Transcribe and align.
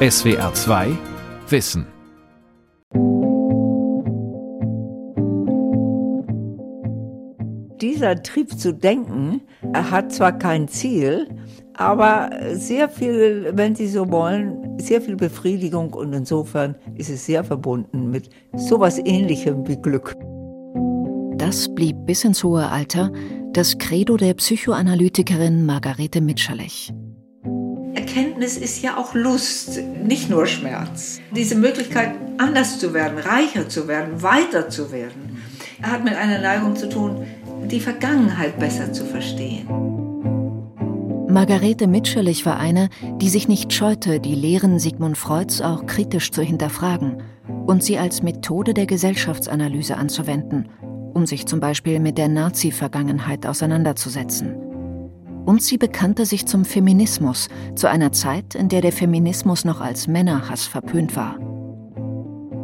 SWR 0.00 0.54
2 0.54 0.96
Wissen. 1.48 1.84
Dieser 7.80 8.22
Trieb 8.22 8.56
zu 8.56 8.72
denken, 8.72 9.40
er 9.72 9.90
hat 9.90 10.12
zwar 10.12 10.38
kein 10.38 10.68
Ziel, 10.68 11.26
aber 11.74 12.30
sehr 12.52 12.88
viel, 12.88 13.50
wenn 13.54 13.74
Sie 13.74 13.88
so 13.88 14.08
wollen, 14.08 14.78
sehr 14.78 15.02
viel 15.02 15.16
Befriedigung 15.16 15.92
und 15.94 16.12
insofern 16.12 16.76
ist 16.94 17.10
es 17.10 17.26
sehr 17.26 17.42
verbunden 17.42 18.08
mit 18.08 18.30
sowas 18.54 19.00
ähnlichem 19.04 19.66
wie 19.66 19.82
Glück. 19.82 20.14
Das 21.38 21.74
blieb 21.74 21.96
bis 22.06 22.22
ins 22.22 22.44
hohe 22.44 22.68
Alter 22.68 23.10
das 23.52 23.76
Credo 23.78 24.16
der 24.16 24.34
Psychoanalytikerin 24.34 25.66
Margarete 25.66 26.20
Mitscherlich. 26.20 26.92
Erkenntnis 27.94 28.56
ist 28.56 28.82
ja 28.82 28.96
auch 28.96 29.14
Lust, 29.14 29.80
nicht 30.04 30.30
nur 30.30 30.46
Schmerz. 30.46 31.20
Diese 31.34 31.54
Möglichkeit, 31.54 32.14
anders 32.38 32.78
zu 32.78 32.94
werden, 32.94 33.18
reicher 33.18 33.68
zu 33.68 33.88
werden, 33.88 34.22
weiter 34.22 34.68
zu 34.68 34.92
werden, 34.92 35.38
hat 35.82 36.04
mit 36.04 36.14
einer 36.14 36.40
Neigung 36.40 36.76
zu 36.76 36.88
tun, 36.88 37.26
die 37.66 37.80
Vergangenheit 37.80 38.58
besser 38.58 38.92
zu 38.92 39.04
verstehen. 39.04 39.68
Margarete 41.28 41.86
Mitscherlich 41.86 42.46
war 42.46 42.58
eine, 42.58 42.88
die 43.20 43.28
sich 43.28 43.48
nicht 43.48 43.72
scheute, 43.72 44.18
die 44.18 44.34
Lehren 44.34 44.78
Sigmund 44.78 45.18
Freuds 45.18 45.60
auch 45.60 45.86
kritisch 45.86 46.30
zu 46.30 46.42
hinterfragen 46.42 47.22
und 47.66 47.84
sie 47.84 47.98
als 47.98 48.22
Methode 48.22 48.72
der 48.74 48.86
Gesellschaftsanalyse 48.86 49.96
anzuwenden, 49.96 50.68
um 51.12 51.26
sich 51.26 51.46
zum 51.46 51.60
Beispiel 51.60 52.00
mit 52.00 52.16
der 52.16 52.28
Nazi-Vergangenheit 52.28 53.46
auseinanderzusetzen. 53.46 54.67
Und 55.48 55.62
sie 55.62 55.78
bekannte 55.78 56.26
sich 56.26 56.44
zum 56.44 56.66
Feminismus, 56.66 57.48
zu 57.74 57.88
einer 57.88 58.12
Zeit, 58.12 58.54
in 58.54 58.68
der 58.68 58.82
der 58.82 58.92
Feminismus 58.92 59.64
noch 59.64 59.80
als 59.80 60.06
Männerhass 60.06 60.66
verpönt 60.66 61.16
war. 61.16 61.38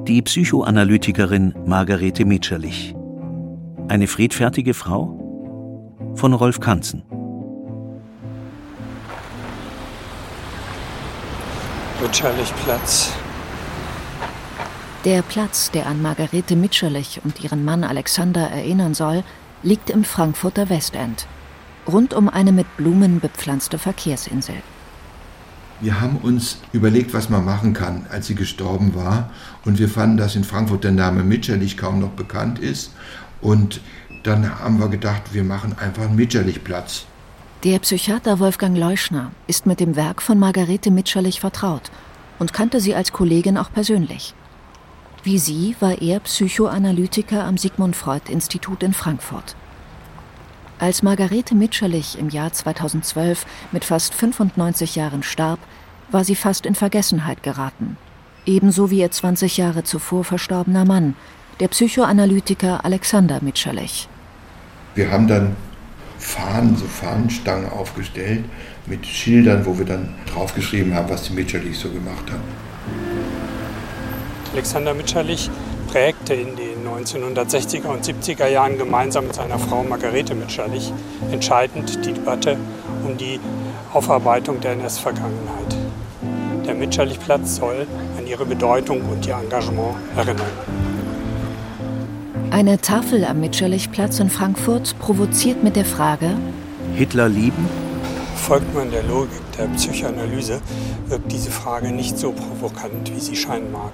Die 0.06 0.20
Psychoanalytikerin 0.20 1.55
Margarete 1.64 2.27
Mitscherlich. 2.27 2.94
Eine 3.89 4.06
friedfertige 4.06 4.75
Frau? 4.75 5.19
Von 6.14 6.34
Rolf 6.34 6.61
Kanzen. 6.61 7.03
Mitscherlich-Platz. 12.03 13.14
Der 15.06 15.22
Platz, 15.22 15.70
der 15.70 15.87
an 15.87 16.03
Margarete 16.03 16.55
Mitscherlich 16.55 17.22
und 17.25 17.42
ihren 17.42 17.64
Mann 17.64 17.83
Alexander 17.83 18.42
erinnern 18.42 18.92
soll, 18.92 19.25
liegt 19.62 19.89
im 19.89 20.05
Frankfurter 20.05 20.69
Westend, 20.69 21.27
rund 21.87 22.15
um 22.15 22.29
eine 22.29 22.53
mit 22.53 22.77
Blumen 22.77 23.21
bepflanzte 23.21 23.79
Verkehrsinsel. 23.79 24.57
Wir 25.81 26.01
haben 26.01 26.17
uns 26.19 26.59
überlegt, 26.73 27.13
was 27.13 27.29
man 27.29 27.45
machen 27.45 27.75
kann, 27.75 28.07
als 28.11 28.27
sie 28.27 28.35
gestorben 28.35 28.95
war. 28.95 29.31
Und 29.65 29.79
wir 29.79 29.89
fanden, 29.89 30.17
dass 30.17 30.37
in 30.37 30.45
Frankfurt 30.45 30.85
der 30.85 30.93
Name 30.93 31.23
Mitscherlich 31.25 31.77
kaum 31.77 31.99
noch 31.99 32.11
bekannt 32.11 32.59
ist. 32.59 32.93
Und 33.41 33.81
dann 34.23 34.59
haben 34.61 34.79
wir 34.79 34.89
gedacht, 34.89 35.23
wir 35.33 35.45
machen 35.45 35.77
einfach 35.79 36.05
einen 36.05 36.17
Mitscherlich-Platz. 36.17 37.07
Der 37.65 37.79
Psychiater 37.81 38.39
Wolfgang 38.39 38.77
Leuschner 38.77 39.33
ist 39.47 39.67
mit 39.67 39.81
dem 39.81 39.97
Werk 39.97 40.23
von 40.23 40.39
Margarete 40.39 40.91
Mitscherlich 40.91 41.41
vertraut 41.41 41.91
und 42.39 42.53
kannte 42.53 42.81
sie 42.81 42.95
als 42.95 43.12
Kollegin 43.12 43.59
auch 43.59 43.73
persönlich. 43.73 44.35
Wie 45.23 45.39
sie 45.39 45.75
war 45.81 46.01
er 46.01 46.21
Psychoanalytiker 46.21 47.45
am 47.45 47.57
Sigmund 47.57 47.97
Freud 47.97 48.31
Institut 48.31 48.83
in 48.83 48.93
Frankfurt. 48.93 49.57
Als 50.78 51.03
Margarete 51.03 51.55
Mitscherlich 51.55 52.19
im 52.19 52.30
Jahr 52.30 52.53
2012 52.53 53.47
mit 53.70 53.84
fast 53.84 54.12
95 54.14 54.97
Jahren 54.97 55.22
starb, 55.22 55.61
war 56.11 56.25
sie 56.25 56.34
fast 56.34 56.66
in 56.66 56.75
Vergessenheit 56.75 57.42
geraten. 57.42 57.97
Ebenso 58.44 58.91
wie 58.91 58.98
ihr 58.98 59.11
20 59.11 59.56
Jahre 59.56 59.84
zuvor 59.84 60.25
verstorbener 60.25 60.84
Mann, 60.84 61.14
der 61.61 61.69
Psychoanalytiker 61.69 62.84
Alexander 62.84 63.41
Mitscherlich. 63.41 64.09
Wir 64.97 65.10
haben 65.10 65.28
dann 65.28 65.56
Fahnen, 66.19 66.76
so 66.76 66.87
Fahnenstangen 66.87 67.70
aufgestellt 67.70 68.44
mit 68.87 69.06
Schildern, 69.06 69.65
wo 69.65 69.78
wir 69.78 69.87
dann 69.87 70.15
draufgeschrieben 70.32 70.94
haben, 70.94 71.09
was 71.09 71.22
die 71.22 71.34
Mitscherlich 71.34 71.78
so 71.78 71.88
gemacht 71.88 72.31
haben. 72.31 72.43
Alexander 74.53 74.94
Mitscherlich 74.94 75.50
prägte 75.94 76.34
in 76.34 76.56
den 76.56 76.84
1960er 76.84 77.87
und 77.87 78.05
70er 78.05 78.49
Jahren 78.49 78.77
gemeinsam 78.77 79.28
mit 79.28 79.37
seiner 79.37 79.60
Frau 79.60 79.84
Margarete 79.84 80.34
Mitscherlich 80.34 80.93
entscheidend 81.31 82.05
die 82.05 82.12
Debatte 82.12 82.56
um 83.05 83.16
die 83.16 83.38
Aufarbeitung 83.93 84.60
der 84.60 84.72
NS-Vergangenheit. 84.72 85.77
Der 86.66 86.75
Mitscherlich-Platz 86.75 87.55
soll 87.55 87.87
an 88.19 88.27
ihre 88.27 88.44
Bedeutung 88.44 89.03
und 89.03 89.25
ihr 89.25 89.37
Engagement 89.37 89.94
erinnern. 90.16 90.50
Eine 92.50 92.81
Tafel 92.81 93.25
am 93.25 93.38
Mitscherlich-Platz 93.38 94.19
in 94.19 94.31
Frankfurt 94.31 94.99
provoziert 94.99 95.62
mit 95.62 95.76
der 95.76 95.84
Frage: 95.84 96.31
Hitler 96.97 97.28
lieben? 97.28 97.84
Folgt 98.37 98.75
man 98.75 98.91
der 98.91 99.03
Logik 99.05 99.41
der 99.59 99.65
Psychoanalyse, 99.69 100.61
wirkt 101.06 101.33
diese 101.33 101.50
Frage 101.50 101.93
nicht 101.93 102.19
so 102.19 102.33
provokant, 102.33 103.11
wie 103.15 103.21
sie 103.21 103.37
scheinen 103.37 103.72
mag. 103.72 103.93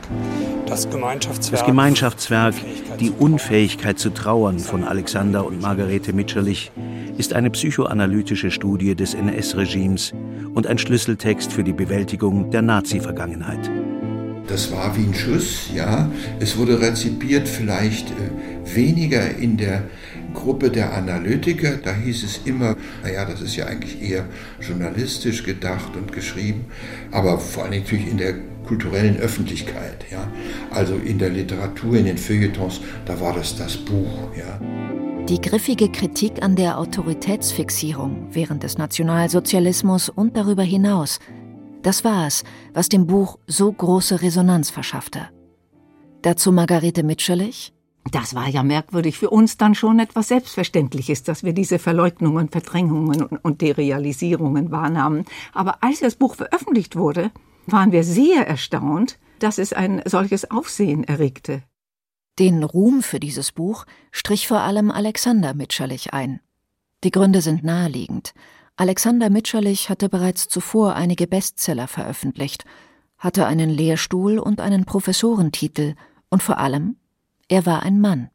Das 0.67 0.91
Gemeinschaftswerk, 0.91 1.61
das 1.61 1.67
Gemeinschaftswerk 1.67 2.55
Die 2.99 3.11
Unfähigkeit 3.11 3.99
zu 3.99 4.11
trauern 4.11 4.59
von 4.59 4.84
Alexander 4.84 5.47
und 5.47 5.61
Margarete 5.61 6.12
Mitscherlich 6.12 6.73
ist 7.17 7.34
eine 7.34 7.50
psychoanalytische 7.50 8.50
Studie 8.50 8.95
des 8.95 9.15
NS-Regimes 9.15 10.12
und 10.55 10.67
ein 10.67 10.79
Schlüsseltext 10.79 11.53
für 11.53 11.62
die 11.62 11.73
Bewältigung 11.73 12.50
der 12.50 12.62
Nazi-Vergangenheit. 12.62 13.71
Das 14.50 14.73
war 14.73 14.97
wie 14.97 15.05
ein 15.05 15.15
Schuss, 15.15 15.71
ja. 15.73 16.11
Es 16.41 16.56
wurde 16.59 16.81
rezipiert 16.81 17.47
vielleicht 17.47 18.11
äh, 18.11 18.75
weniger 18.75 19.37
in 19.37 19.56
der 19.56 19.84
Gruppe 20.35 20.71
der 20.71 20.93
Analytiker. 20.95 21.77
Da 21.77 21.95
hieß 21.95 22.25
es 22.25 22.41
immer, 22.45 22.77
naja, 23.03 23.25
das 23.25 23.41
ist 23.41 23.57
ja 23.57 23.67
eigentlich 23.67 24.03
eher 24.03 24.27
journalistisch 24.61 25.43
gedacht 25.45 25.97
und 25.97 26.13
geschrieben, 26.13 26.67
aber 27.11 27.39
vor 27.39 27.65
allem 27.65 27.81
natürlich 27.81 28.09
in 28.09 28.19
der 28.19 28.35
kulturellen 28.67 29.17
Öffentlichkeit, 29.17 30.05
ja. 30.11 30.29
Also 30.71 30.95
in 30.95 31.19
der 31.19 31.31
Literatur, 31.31 31.97
in 31.97 32.05
den 32.05 32.19
Feuilletons, 32.19 32.81
da 33.07 33.21
war 33.21 33.35
das 33.35 33.57
das 33.57 33.77
Buch, 33.77 34.29
ja. 34.37 34.61
Die 35.27 35.41
griffige 35.41 35.91
Kritik 35.91 36.43
an 36.43 36.57
der 36.57 36.79
Autoritätsfixierung 36.79 38.29
während 38.33 38.62
des 38.62 38.79
Nationalsozialismus 38.79 40.09
und 40.09 40.37
darüber 40.37 40.62
hinaus– 40.62 41.19
das 41.83 42.05
war 42.05 42.27
es, 42.27 42.45
was 42.75 42.89
dem 42.89 43.07
Buch 43.07 43.39
so 43.47 43.73
große 43.73 44.21
Resonanz 44.21 44.71
verschaffte. 44.71 45.29
Dazu 46.23 46.53
Margarete 46.53 47.03
Mitscherlich. 47.03 47.73
Das 48.05 48.34
war 48.34 48.49
ja 48.49 48.62
merkwürdig 48.62 49.19
für 49.19 49.31
uns 49.31 49.59
dann 49.59 49.75
schon 49.75 49.99
etwas 49.99 50.28
Selbstverständliches, 50.28 51.22
dass 51.22 51.44
wir 51.44 51.53
diese 51.53 51.78
Verleugnungen, 51.78 52.49
Verdrängungen 52.49 53.22
und 53.22 53.61
Derealisierungen 53.61 54.71
wahrnahmen. 54.71 55.27
Aber 55.53 55.83
als 55.83 56.00
das 56.00 56.16
Buch 56.16 56.34
veröffentlicht 56.34 56.97
wurde, 56.97 57.31
waren 57.66 57.93
wir 57.93 58.03
sehr 58.03 58.47
erstaunt, 58.49 59.19
dass 59.38 59.59
es 59.59 59.72
ein 59.72 60.03
solches 60.06 60.50
Aufsehen 60.50 61.05
erregte. 61.05 61.62
Den 62.38 62.62
Ruhm 62.62 63.03
für 63.03 63.21
dieses 63.21 63.53
Buch 63.53 63.84
strich 64.12 64.49
vor 64.49 64.61
allem 64.61 64.91
Alexander 64.91 65.55
Mitscherlich 65.55 66.15
ein. 66.15 66.41
Die 67.05 67.11
Gründe 67.11 67.43
sind 67.43 67.65
naheliegend. 67.65 68.34
Alexander 68.77 69.28
Mitscherlich 69.28 69.91
hatte 69.91 70.09
bereits 70.09 70.49
zuvor 70.49 70.94
einige 70.94 71.27
Bestseller 71.27 71.87
veröffentlicht, 71.87 72.65
hatte 73.19 73.47
einen 73.47 73.69
Lehrstuhl 73.69 74.38
und 74.38 74.61
einen 74.61 74.87
Professorentitel 74.87 75.97
und 76.31 76.43
vor 76.43 76.59
allem, 76.59 76.97
er 77.50 77.66
war 77.66 77.83
ein 77.83 78.00
Mann. 78.00 78.31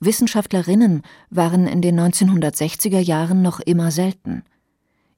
Wissenschaftlerinnen 0.00 1.02
waren 1.30 1.68
in 1.68 1.80
den 1.80 1.98
1960er 1.98 2.98
Jahren 2.98 3.42
noch 3.42 3.60
immer 3.60 3.92
selten. 3.92 4.42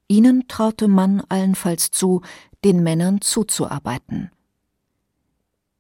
Ihnen 0.06 0.49
traute 0.49 0.87
man 0.87 1.22
allenfalls 1.31 1.91
zu, 1.91 2.21
den 2.62 2.83
Männern 2.83 3.22
zuzuarbeiten. 3.22 4.31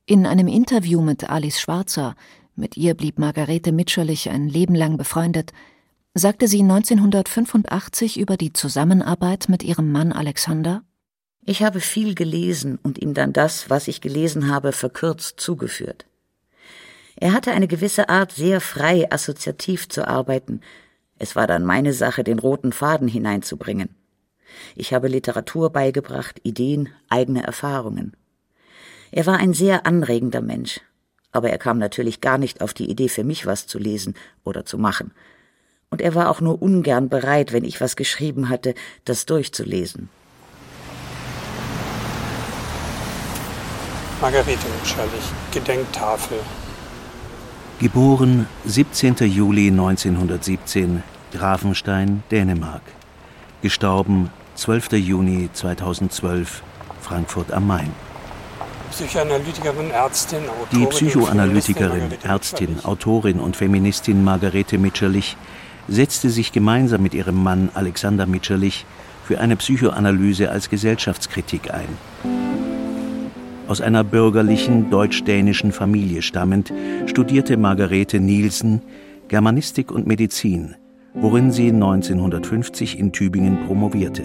In 0.06 0.26
einem 0.26 0.48
Interview 0.48 1.02
mit 1.02 1.28
Alice 1.28 1.60
Schwarzer, 1.60 2.14
mit 2.56 2.78
ihr 2.78 2.94
blieb 2.94 3.18
Margarete 3.18 3.70
Mitscherlich 3.70 4.30
ein 4.30 4.48
Leben 4.48 4.74
lang 4.74 4.96
befreundet, 4.96 5.52
sagte 6.14 6.48
sie 6.48 6.62
1985 6.62 8.18
über 8.18 8.38
die 8.38 8.54
Zusammenarbeit 8.54 9.50
mit 9.50 9.62
ihrem 9.62 9.92
Mann 9.92 10.12
Alexander 10.12 10.84
Ich 11.44 11.62
habe 11.62 11.80
viel 11.80 12.14
gelesen 12.14 12.78
und 12.82 12.96
ihm 12.98 13.12
dann 13.12 13.34
das, 13.34 13.68
was 13.68 13.88
ich 13.88 14.00
gelesen 14.00 14.50
habe, 14.50 14.72
verkürzt 14.72 15.38
zugeführt. 15.38 16.06
Er 17.20 17.32
hatte 17.32 17.52
eine 17.52 17.68
gewisse 17.68 18.08
Art, 18.08 18.32
sehr 18.32 18.60
frei 18.60 19.06
assoziativ 19.10 19.88
zu 19.88 20.08
arbeiten. 20.08 20.60
Es 21.18 21.36
war 21.36 21.46
dann 21.46 21.64
meine 21.64 21.92
Sache, 21.92 22.24
den 22.24 22.38
roten 22.38 22.72
Faden 22.72 23.06
hineinzubringen. 23.06 23.94
Ich 24.74 24.92
habe 24.92 25.06
Literatur 25.06 25.70
beigebracht, 25.70 26.40
Ideen, 26.42 26.88
eigene 27.08 27.44
Erfahrungen. 27.44 28.16
Er 29.12 29.26
war 29.26 29.38
ein 29.38 29.54
sehr 29.54 29.86
anregender 29.86 30.40
Mensch, 30.40 30.80
aber 31.30 31.50
er 31.50 31.58
kam 31.58 31.78
natürlich 31.78 32.20
gar 32.20 32.38
nicht 32.38 32.62
auf 32.62 32.74
die 32.74 32.90
Idee, 32.90 33.08
für 33.08 33.24
mich 33.24 33.46
was 33.46 33.66
zu 33.68 33.78
lesen 33.78 34.14
oder 34.42 34.64
zu 34.64 34.78
machen 34.78 35.12
und 35.90 36.00
er 36.00 36.14
war 36.14 36.30
auch 36.30 36.40
nur 36.40 36.62
ungern 36.62 37.08
bereit, 37.08 37.52
wenn 37.52 37.64
ich 37.64 37.80
was 37.80 37.96
geschrieben 37.96 38.48
hatte, 38.48 38.74
das 39.04 39.26
durchzulesen. 39.26 40.08
Margarete 44.20 44.68
Mitscherlich, 44.78 45.24
Gedenktafel. 45.50 46.38
Geboren 47.80 48.46
17. 48.66 49.14
Juli 49.20 49.68
1917, 49.68 51.02
Grafenstein, 51.32 52.22
Dänemark. 52.30 52.82
Gestorben 53.62 54.28
12. 54.54 54.92
Juni 54.92 55.48
2012, 55.50 56.62
Frankfurt 57.00 57.50
am 57.50 57.66
Main. 57.66 57.90
Psychoanalytikerin, 58.90 59.90
Ärztin, 59.92 60.40
Autorin. 60.40 60.78
Die 60.78 60.86
Psychoanalytikerin, 60.88 62.02
Ärztin, 62.22 62.84
Autorin 62.84 63.40
und 63.40 63.56
Feministin 63.56 64.22
Margarete 64.24 64.76
Mitscherlich 64.76 65.38
setzte 65.88 66.28
sich 66.28 66.52
gemeinsam 66.52 67.02
mit 67.02 67.14
ihrem 67.14 67.42
Mann 67.42 67.70
Alexander 67.72 68.26
Mitscherlich 68.26 68.84
für 69.24 69.40
eine 69.40 69.56
Psychoanalyse 69.56 70.50
als 70.50 70.68
Gesellschaftskritik 70.68 71.72
ein. 71.72 72.49
Aus 73.70 73.80
einer 73.80 74.02
bürgerlichen 74.02 74.90
deutsch-dänischen 74.90 75.70
Familie 75.70 76.22
stammend 76.22 76.72
studierte 77.06 77.56
Margarete 77.56 78.18
Nielsen 78.18 78.82
Germanistik 79.28 79.92
und 79.92 80.08
Medizin, 80.08 80.74
worin 81.14 81.52
sie 81.52 81.68
1950 81.68 82.98
in 82.98 83.12
Tübingen 83.12 83.64
promovierte. 83.68 84.24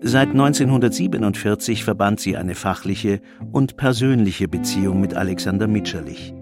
Seit 0.00 0.30
1947 0.30 1.84
verband 1.84 2.18
sie 2.18 2.38
eine 2.38 2.54
fachliche 2.54 3.20
und 3.52 3.76
persönliche 3.76 4.48
Beziehung 4.48 4.98
mit 4.98 5.12
Alexander 5.12 5.66
Mitscherlich. 5.66 6.32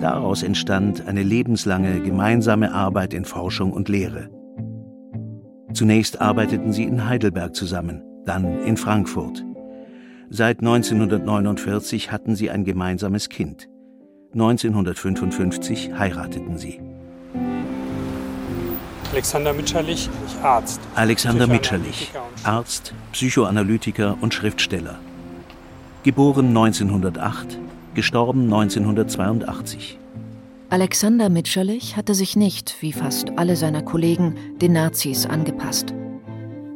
Daraus 0.00 0.42
entstand 0.42 1.06
eine 1.06 1.22
lebenslange 1.22 2.00
gemeinsame 2.00 2.72
Arbeit 2.74 3.14
in 3.14 3.24
Forschung 3.24 3.72
und 3.72 3.88
Lehre. 3.88 4.30
Zunächst 5.72 6.20
arbeiteten 6.20 6.72
sie 6.72 6.82
in 6.82 7.08
Heidelberg 7.08 7.54
zusammen, 7.54 8.02
dann 8.24 8.64
in 8.64 8.76
Frankfurt. 8.76 9.44
Seit 10.30 10.58
1949 10.58 12.12
hatten 12.12 12.36
sie 12.36 12.50
ein 12.50 12.64
gemeinsames 12.64 13.30
Kind. 13.30 13.68
1955 14.34 15.92
heirateten 15.98 16.58
sie. 16.58 16.80
Alexander 19.12 19.54
Mitscherlich, 19.54 20.10
Arzt. 20.42 20.80
Alexander 20.94 21.46
Mitscherlich, 21.46 22.12
Arzt, 22.44 22.92
Psychoanalytiker 23.12 24.18
und 24.20 24.34
Schriftsteller. 24.34 24.98
Geboren 26.02 26.48
1908, 26.48 27.58
gestorben 27.94 28.44
1982. 28.44 29.98
Alexander 30.68 31.30
Mitscherlich 31.30 31.96
hatte 31.96 32.14
sich 32.14 32.36
nicht, 32.36 32.76
wie 32.80 32.92
fast 32.92 33.30
alle 33.36 33.56
seiner 33.56 33.80
Kollegen, 33.80 34.36
den 34.60 34.74
Nazis 34.74 35.24
angepasst. 35.24 35.94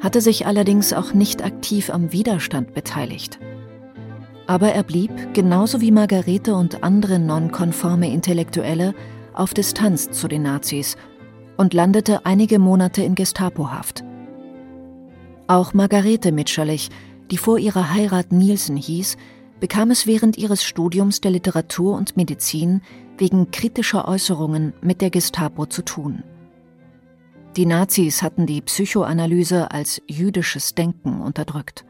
Hatte 0.02 0.20
sich 0.20 0.46
allerdings 0.46 0.92
auch 0.92 1.14
nicht 1.14 1.44
aktiv 1.44 1.88
am 1.88 2.12
Widerstand 2.12 2.74
beteiligt. 2.74 3.38
Aber 4.46 4.72
er 4.72 4.82
blieb, 4.82 5.32
genauso 5.32 5.80
wie 5.80 5.92
Margarete 5.92 6.54
und 6.54 6.82
andere 6.82 7.18
nonkonforme 7.18 8.12
Intellektuelle, 8.12 8.94
auf 9.32 9.54
Distanz 9.54 10.10
zu 10.10 10.28
den 10.28 10.42
Nazis 10.42 10.96
und 11.56 11.72
landete 11.72 12.26
einige 12.26 12.58
Monate 12.58 13.02
in 13.02 13.14
Gestapohaft. 13.14 14.04
Auch 15.46 15.72
Margarete 15.72 16.32
Mitscherlich, 16.32 16.90
die 17.30 17.36
vor 17.36 17.58
ihrer 17.58 17.94
Heirat 17.94 18.32
Nielsen 18.32 18.76
hieß, 18.76 19.16
bekam 19.60 19.92
es 19.92 20.08
während 20.08 20.36
ihres 20.36 20.64
Studiums 20.64 21.20
der 21.20 21.30
Literatur 21.30 21.96
und 21.96 22.16
Medizin 22.16 22.82
wegen 23.16 23.52
kritischer 23.52 24.08
Äußerungen 24.08 24.72
mit 24.80 25.00
der 25.00 25.10
Gestapo 25.10 25.66
zu 25.66 25.82
tun. 25.82 26.24
Die 27.56 27.66
Nazis 27.66 28.22
hatten 28.22 28.46
die 28.46 28.62
Psychoanalyse 28.62 29.70
als 29.70 30.00
jüdisches 30.06 30.74
Denken 30.74 31.20
unterdrückt. 31.20 31.84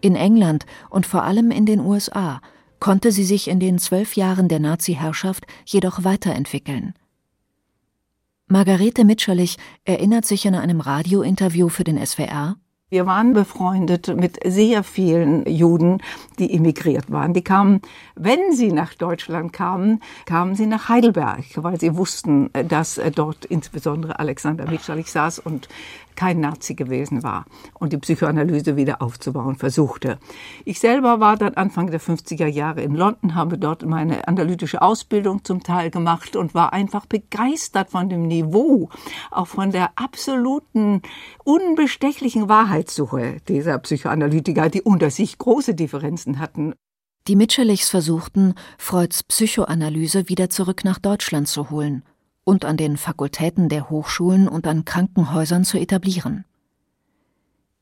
In 0.00 0.14
England 0.14 0.64
und 0.90 1.06
vor 1.06 1.24
allem 1.24 1.50
in 1.50 1.66
den 1.66 1.80
USA 1.80 2.40
konnte 2.80 3.12
sie 3.12 3.24
sich 3.24 3.48
in 3.48 3.60
den 3.60 3.78
zwölf 3.78 4.16
Jahren 4.16 4.48
der 4.48 4.60
Nazi-Herrschaft 4.60 5.46
jedoch 5.64 6.04
weiterentwickeln– 6.04 6.94
Margarete 8.50 9.04
Mitscherlich 9.04 9.58
erinnert 9.84 10.24
sich 10.24 10.46
in 10.46 10.54
einem 10.54 10.80
Radiointerview 10.80 11.68
für 11.68 11.84
den 11.84 12.04
SWR, 12.04 12.56
wir 12.90 13.04
waren 13.04 13.34
befreundet 13.34 14.16
mit 14.16 14.38
sehr 14.44 14.82
vielen 14.82 15.44
Juden, 15.46 16.02
die 16.38 16.54
emigriert 16.54 17.10
waren. 17.10 17.34
Die 17.34 17.42
kamen, 17.42 17.82
wenn 18.14 18.52
sie 18.52 18.72
nach 18.72 18.94
Deutschland 18.94 19.52
kamen, 19.52 20.00
kamen 20.24 20.54
sie 20.54 20.66
nach 20.66 20.88
Heidelberg, 20.88 21.44
weil 21.56 21.78
sie 21.78 21.96
wussten, 21.96 22.48
dass 22.66 22.98
dort 23.14 23.44
insbesondere 23.44 24.18
Alexander 24.18 24.70
Mitscherlich 24.70 25.10
saß 25.10 25.38
und 25.38 25.68
kein 26.18 26.40
Nazi 26.40 26.74
gewesen 26.74 27.22
war 27.22 27.44
und 27.74 27.92
die 27.92 27.96
Psychoanalyse 27.96 28.74
wieder 28.74 29.00
aufzubauen 29.02 29.54
versuchte. 29.54 30.18
Ich 30.64 30.80
selber 30.80 31.20
war 31.20 31.36
dann 31.36 31.54
Anfang 31.54 31.92
der 31.92 32.00
50er 32.00 32.48
Jahre 32.48 32.82
in 32.82 32.96
London, 32.96 33.36
habe 33.36 33.56
dort 33.56 33.86
meine 33.86 34.26
analytische 34.26 34.82
Ausbildung 34.82 35.44
zum 35.44 35.62
Teil 35.62 35.92
gemacht 35.92 36.34
und 36.34 36.54
war 36.54 36.72
einfach 36.72 37.06
begeistert 37.06 37.90
von 37.90 38.08
dem 38.08 38.26
Niveau, 38.26 38.88
auch 39.30 39.46
von 39.46 39.70
der 39.70 39.92
absoluten, 39.94 41.02
unbestechlichen 41.44 42.48
Wahrheitssuche 42.48 43.36
dieser 43.46 43.78
Psychoanalytiker, 43.78 44.70
die 44.70 44.82
unter 44.82 45.10
sich 45.10 45.38
große 45.38 45.76
Differenzen 45.76 46.40
hatten. 46.40 46.74
Die 47.28 47.36
Mitscherlichs 47.36 47.90
versuchten, 47.90 48.54
Freuds 48.76 49.22
Psychoanalyse 49.22 50.28
wieder 50.28 50.50
zurück 50.50 50.82
nach 50.82 50.98
Deutschland 50.98 51.46
zu 51.46 51.70
holen 51.70 52.02
und 52.48 52.64
an 52.64 52.78
den 52.78 52.96
Fakultäten 52.96 53.68
der 53.68 53.90
Hochschulen 53.90 54.48
und 54.48 54.66
an 54.66 54.86
Krankenhäusern 54.86 55.64
zu 55.64 55.78
etablieren. 55.78 56.46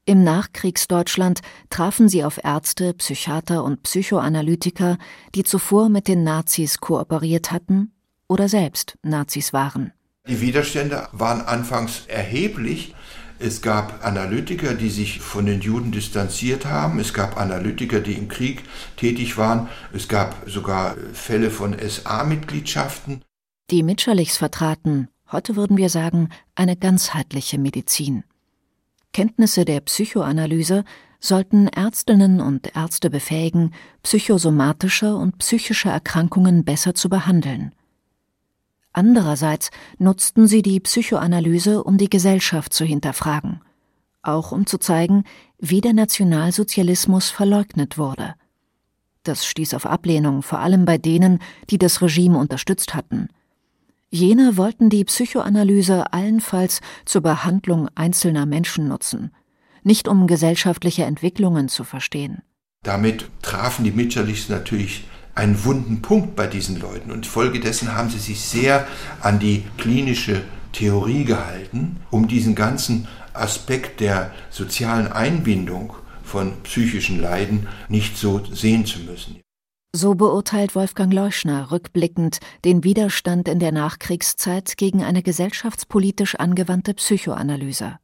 Im 0.06 0.24
Nachkriegsdeutschland 0.24 1.40
trafen 1.70 2.08
sie 2.08 2.24
auf 2.24 2.42
Ärzte, 2.42 2.92
Psychiater 2.94 3.62
und 3.62 3.84
Psychoanalytiker, 3.84 4.98
die 5.36 5.44
zuvor 5.44 5.88
mit 5.88 6.08
den 6.08 6.24
Nazis 6.24 6.80
kooperiert 6.80 7.52
hatten 7.52 7.92
oder 8.26 8.48
selbst 8.48 8.98
Nazis 9.04 9.52
waren. 9.52 9.92
Die 10.26 10.40
Widerstände 10.40 11.10
waren 11.12 11.42
anfangs 11.42 12.02
erheblich. 12.08 12.92
Es 13.38 13.62
gab 13.62 14.04
Analytiker, 14.04 14.74
die 14.74 14.90
sich 14.90 15.20
von 15.20 15.46
den 15.46 15.60
Juden 15.60 15.92
distanziert 15.92 16.66
haben. 16.66 16.98
Es 16.98 17.14
gab 17.14 17.36
Analytiker, 17.36 18.00
die 18.00 18.14
im 18.14 18.26
Krieg 18.26 18.64
tätig 18.96 19.38
waren. 19.38 19.68
Es 19.92 20.08
gab 20.08 20.34
sogar 20.46 20.96
Fälle 21.12 21.52
von 21.52 21.76
SA-Mitgliedschaften. 21.78 23.22
Die 23.68 23.82
Mitscherlichs 23.82 24.36
vertraten, 24.36 25.08
heute 25.32 25.56
würden 25.56 25.76
wir 25.76 25.90
sagen, 25.90 26.28
eine 26.54 26.76
ganzheitliche 26.76 27.58
Medizin. 27.58 28.22
Kenntnisse 29.12 29.64
der 29.64 29.80
Psychoanalyse 29.80 30.84
sollten 31.18 31.66
Ärztinnen 31.66 32.40
und 32.40 32.76
Ärzte 32.76 33.10
befähigen, 33.10 33.72
psychosomatische 34.04 35.16
und 35.16 35.38
psychische 35.38 35.88
Erkrankungen 35.88 36.64
besser 36.64 36.94
zu 36.94 37.08
behandeln. 37.08 37.74
Andererseits 38.92 39.72
nutzten 39.98 40.46
sie 40.46 40.62
die 40.62 40.78
Psychoanalyse, 40.78 41.82
um 41.82 41.98
die 41.98 42.08
Gesellschaft 42.08 42.72
zu 42.72 42.84
hinterfragen, 42.84 43.62
auch 44.22 44.52
um 44.52 44.66
zu 44.66 44.78
zeigen, 44.78 45.24
wie 45.58 45.80
der 45.80 45.92
Nationalsozialismus 45.92 47.30
verleugnet 47.30 47.98
wurde. 47.98 48.36
Das 49.24 49.44
stieß 49.44 49.74
auf 49.74 49.86
Ablehnung, 49.86 50.42
vor 50.42 50.60
allem 50.60 50.84
bei 50.84 50.98
denen, 50.98 51.40
die 51.68 51.78
das 51.78 52.00
Regime 52.00 52.38
unterstützt 52.38 52.94
hatten. 52.94 53.28
Jene 54.10 54.56
wollten 54.56 54.88
die 54.88 55.04
Psychoanalyse 55.04 56.12
allenfalls 56.12 56.80
zur 57.04 57.22
Behandlung 57.22 57.88
einzelner 57.94 58.46
Menschen 58.46 58.88
nutzen, 58.88 59.32
nicht 59.82 60.08
um 60.08 60.26
gesellschaftliche 60.26 61.04
Entwicklungen 61.04 61.68
zu 61.68 61.84
verstehen. 61.84 62.42
Damit 62.82 63.28
trafen 63.42 63.84
die 63.84 63.90
Mitscherlichs 63.90 64.48
natürlich 64.48 65.04
einen 65.34 65.64
wunden 65.64 66.02
Punkt 66.02 66.36
bei 66.36 66.46
diesen 66.46 66.80
Leuten 66.80 67.10
und 67.10 67.26
folgedessen 67.26 67.94
haben 67.94 68.08
sie 68.08 68.18
sich 68.18 68.40
sehr 68.40 68.86
an 69.20 69.38
die 69.38 69.64
klinische 69.76 70.42
Theorie 70.72 71.24
gehalten, 71.24 72.00
um 72.10 72.28
diesen 72.28 72.54
ganzen 72.54 73.08
Aspekt 73.34 74.00
der 74.00 74.32
sozialen 74.50 75.10
Einbindung 75.10 75.94
von 76.22 76.52
psychischen 76.62 77.20
Leiden 77.20 77.66
nicht 77.88 78.16
so 78.16 78.42
sehen 78.52 78.86
zu 78.86 79.00
müssen. 79.00 79.40
So 79.98 80.14
beurteilt 80.14 80.74
Wolfgang 80.74 81.10
Leuschner 81.10 81.72
rückblickend 81.72 82.40
den 82.66 82.84
Widerstand 82.84 83.48
in 83.48 83.58
der 83.58 83.72
Nachkriegszeit 83.72 84.76
gegen 84.76 85.02
eine 85.02 85.22
gesellschaftspolitisch 85.22 86.34
angewandte 86.34 86.92
Psychoanalyse. 86.92 87.98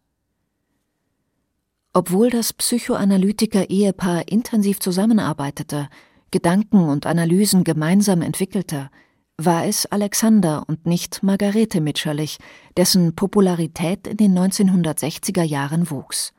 Obwohl 1.92 2.30
das 2.30 2.54
Psychoanalytiker-Ehepaar 2.54 4.26
intensiv 4.28 4.80
zusammenarbeitete, 4.80 5.90
Gedanken 6.30 6.88
und 6.88 7.04
Analysen 7.04 7.62
gemeinsam 7.62 8.22
entwickelte, 8.22 8.88
war 9.36 9.66
es 9.66 9.84
Alexander 9.84 10.64
und 10.66 10.86
nicht 10.86 11.22
Margarete 11.22 11.82
Mitscherlich, 11.82 12.38
dessen 12.74 13.14
Popularität 13.14 14.06
in 14.06 14.16
den 14.16 14.38
1960er 14.38 15.42
Jahren 15.42 15.90
wuchs. 15.90 16.32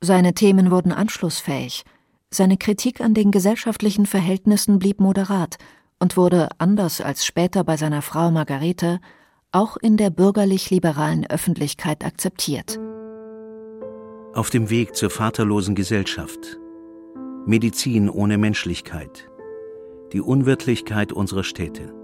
Seine 0.00 0.32
Themen 0.32 0.70
wurden 0.70 0.92
anschlussfähig– 0.92 1.84
seine 2.30 2.56
Kritik 2.56 3.00
an 3.00 3.14
den 3.14 3.30
gesellschaftlichen 3.30 4.06
Verhältnissen 4.06 4.78
blieb 4.78 5.00
moderat 5.00 5.56
und 5.98 6.16
wurde, 6.16 6.48
anders 6.58 7.00
als 7.00 7.24
später 7.24 7.64
bei 7.64 7.76
seiner 7.76 8.02
Frau 8.02 8.30
Margarete, 8.30 9.00
auch 9.50 9.76
in 9.76 9.96
der 9.96 10.10
bürgerlich-liberalen 10.10 11.26
Öffentlichkeit 11.26 12.04
akzeptiert. 12.04 12.78
Auf 14.34 14.50
dem 14.50 14.70
Weg 14.70 14.94
zur 14.94 15.10
vaterlosen 15.10 15.74
Gesellschaft. 15.74 16.58
Medizin 17.46 18.10
ohne 18.10 18.36
Menschlichkeit. 18.36 19.28
Die 20.12 20.20
Unwirtlichkeit 20.20 21.12
unserer 21.12 21.44
Städte. 21.44 21.94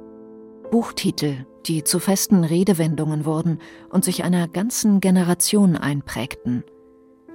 Buchtitel, 0.70 1.46
die 1.66 1.84
zu 1.84 2.00
festen 2.00 2.44
Redewendungen 2.44 3.26
wurden 3.26 3.58
und 3.90 4.04
sich 4.04 4.24
einer 4.24 4.48
ganzen 4.48 5.00
Generation 5.00 5.76
einprägten. 5.76 6.64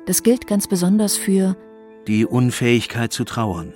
Das 0.08 0.24
gilt 0.24 0.48
ganz 0.48 0.68
besonders 0.68 1.16
für 1.16 1.56
die 2.10 2.26
Unfähigkeit 2.26 3.14
zu 3.14 3.24
trauern. 3.24 3.72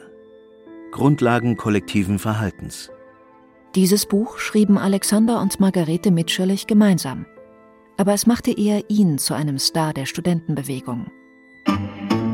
Grundlagen 0.89 1.55
kollektiven 1.55 2.17
Verhaltens. 2.17 2.89
Dieses 3.75 4.07
Buch 4.07 4.39
schrieben 4.39 4.79
Alexander 4.79 5.39
und 5.39 5.59
Margarete 5.59 6.09
Mitscherlich 6.09 6.65
gemeinsam. 6.65 7.27
Aber 7.95 8.15
es 8.15 8.25
machte 8.25 8.49
eher 8.49 8.89
ihn 8.89 9.19
zu 9.19 9.35
einem 9.35 9.59
Star 9.59 9.93
der 9.93 10.07
Studentenbewegung. 10.07 11.11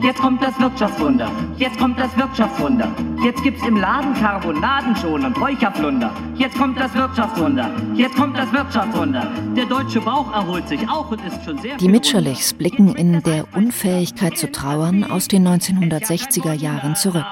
Jetzt 0.02 0.20
kommt 0.20 0.42
das 0.42 0.58
Wirtschaftswunder. 0.60 1.30
Jetzt 1.58 1.78
kommt 1.78 2.00
das 2.00 2.16
Wirtschaftswunder. 2.18 2.90
Jetzt 3.22 3.44
gibt's 3.44 3.66
im 3.68 3.76
Laden 3.76 4.14
Carbonaden 4.14 4.96
schon 4.96 5.26
und 5.26 5.40
Räucherflunder. 5.40 6.12
Jetzt 6.36 6.58
kommt 6.58 6.80
das 6.80 6.94
Wirtschaftswunder. 6.96 7.70
Jetzt 7.96 8.16
kommt 8.16 8.38
das 8.38 8.52
Wirtschaftswunder. 8.54 9.28
Der 9.58 9.66
deutsche 9.66 10.00
Bauch 10.00 10.32
erholt 10.34 10.68
sich 10.70 10.88
auch 10.88 11.12
und 11.12 11.20
ist 11.26 11.44
schon 11.44 11.58
sehr. 11.58 11.76
Die 11.78 11.90
Mitscherlichs 11.90 12.54
blicken 12.54 12.96
in 12.96 13.22
der 13.24 13.46
Unfähigkeit 13.54 14.38
zu 14.38 14.50
trauern 14.52 15.04
aus 15.04 15.28
den 15.28 15.46
1960er 15.46 16.54
Jahren 16.54 16.96
zurück. 16.96 17.26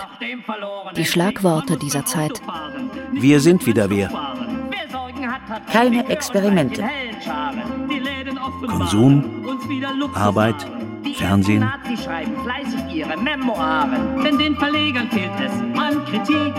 Die 0.98 1.06
Schlagworte 1.06 1.78
dieser 1.78 2.06
Zeit. 2.06 2.42
Wir 3.14 3.40
sind 3.40 3.66
wieder 3.66 3.90
wir. 3.90 4.10
Keine 5.72 6.10
Experimente. 6.10 6.84
Konsum, 8.68 9.24
Arbeit, 10.14 10.66
Fernsehen. 11.16 11.60
Nazis 11.60 12.04
schreiben 12.04 12.36
fleißig 12.44 12.94
ihre 12.94 13.18
Memoiren, 13.18 14.24
denn 14.24 14.38
den 14.38 14.56
Verlegern 14.56 15.10
fehlt 15.10 15.32
es 15.44 15.52
an 15.80 16.04
Kritik. 16.06 16.54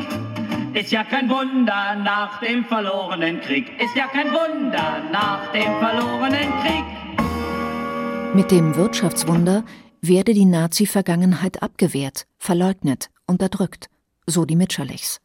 Ist 0.75 0.93
ja 0.93 1.02
kein 1.05 1.28
Wunder 1.28 1.97
nach 1.97 2.40
dem 2.40 2.64
verlorenen 2.64 3.40
Krieg. 3.40 3.71
Ist 3.81 3.97
ja 3.97 4.07
kein 4.07 4.28
Wunder 4.28 5.02
nach 5.11 5.50
dem 5.52 5.78
verlorenen 5.78 6.52
Krieg. 6.62 8.35
Mit 8.35 8.50
dem 8.50 8.76
Wirtschaftswunder 8.76 9.64
werde 10.00 10.35
die 10.35 10.45
Nazi-Vergangenheit 10.45 11.62
abgewehrt, 11.62 12.26
verleugnet, 12.38 13.11
unterdrückt, 13.26 13.88
so 14.26 14.45
die 14.45 14.57
Mitscherlichs. 14.57 15.21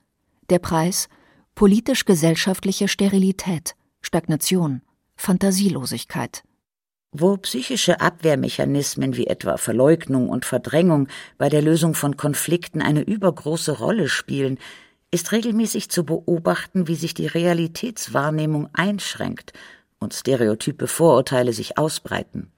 Der 0.49 0.59
Preis 0.59 1.09
politisch-gesellschaftliche 1.55 2.87
Sterilität, 2.87 3.75
Stagnation, 4.01 4.81
Fantasielosigkeit. 5.15 6.43
Wo 7.15 7.37
psychische 7.37 8.01
Abwehrmechanismen 8.01 9.15
wie 9.15 9.27
etwa 9.27 9.57
Verleugnung 9.57 10.29
und 10.29 10.45
Verdrängung 10.45 11.07
bei 11.37 11.47
der 11.47 11.61
Lösung 11.61 11.93
von 11.93 12.17
Konflikten 12.17 12.81
eine 12.81 13.01
übergroße 13.01 13.77
Rolle 13.77 14.09
spielen, 14.09 14.57
ist 15.11 15.31
regelmäßig 15.31 15.89
zu 15.89 16.05
beobachten, 16.05 16.87
wie 16.87 16.95
sich 16.95 17.13
die 17.13 17.27
Realitätswahrnehmung 17.27 18.67
einschränkt 18.73 19.53
und 19.99 20.15
stereotype 20.15 20.87
Vorurteile 20.87 21.53
sich 21.53 21.77
ausbreiten. 21.77 22.51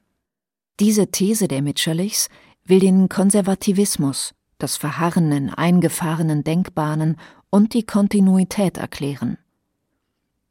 Diese 0.80 1.08
These 1.08 1.50
der 1.50 1.62
Mitscherlichs 1.62 2.30
will 2.64 2.80
den 2.80 3.10
Konservativismus, 3.10 4.34
das 4.58 4.78
Verharren 4.78 5.34
in 5.34 5.50
eingefahrenen 5.50 6.46
Denkbahnen 6.46 7.18
und 7.50 7.74
die 7.74 7.86
Kontinuität 7.86 8.78
erklären. 8.78 9.38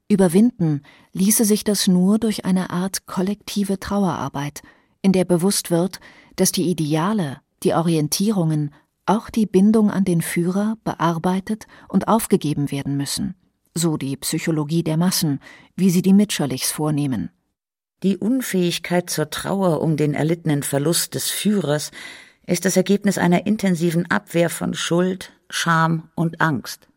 Überwinden 0.08 0.82
ließe 1.12 1.44
sich 1.44 1.64
das 1.64 1.86
nur 1.86 2.18
durch 2.18 2.44
eine 2.44 2.70
Art 2.70 3.06
kollektive 3.06 3.80
Trauerarbeit, 3.80 4.62
in 5.00 5.12
der 5.12 5.24
bewusst 5.24 5.70
wird, 5.70 6.00
dass 6.36 6.52
die 6.52 6.68
Ideale, 6.68 7.40
die 7.62 7.74
Orientierungen, 7.74 8.70
auch 9.06 9.30
die 9.30 9.46
Bindung 9.46 9.90
an 9.90 10.04
den 10.04 10.22
Führer 10.22 10.76
bearbeitet 10.84 11.66
und 11.88 12.08
aufgegeben 12.08 12.70
werden 12.70 12.96
müssen, 12.96 13.34
so 13.74 13.96
die 13.96 14.16
Psychologie 14.16 14.82
der 14.82 14.96
Massen, 14.96 15.40
wie 15.76 15.90
sie 15.90 16.02
die 16.02 16.14
Mitscherlichs 16.14 16.70
vornehmen. 16.70 17.30
Die 18.02 18.16
Unfähigkeit 18.18 19.08
zur 19.08 19.30
Trauer 19.30 19.80
um 19.80 19.96
den 19.96 20.14
erlittenen 20.14 20.62
Verlust 20.62 21.14
des 21.14 21.30
Führers 21.30 21.90
ist 22.46 22.66
das 22.66 22.76
Ergebnis 22.76 23.16
einer 23.16 23.46
intensiven 23.46 24.10
Abwehr 24.10 24.50
von 24.50 24.74
Schuld, 24.74 25.32
Scham 25.48 26.10
und 26.14 26.40
Angst. 26.40 26.88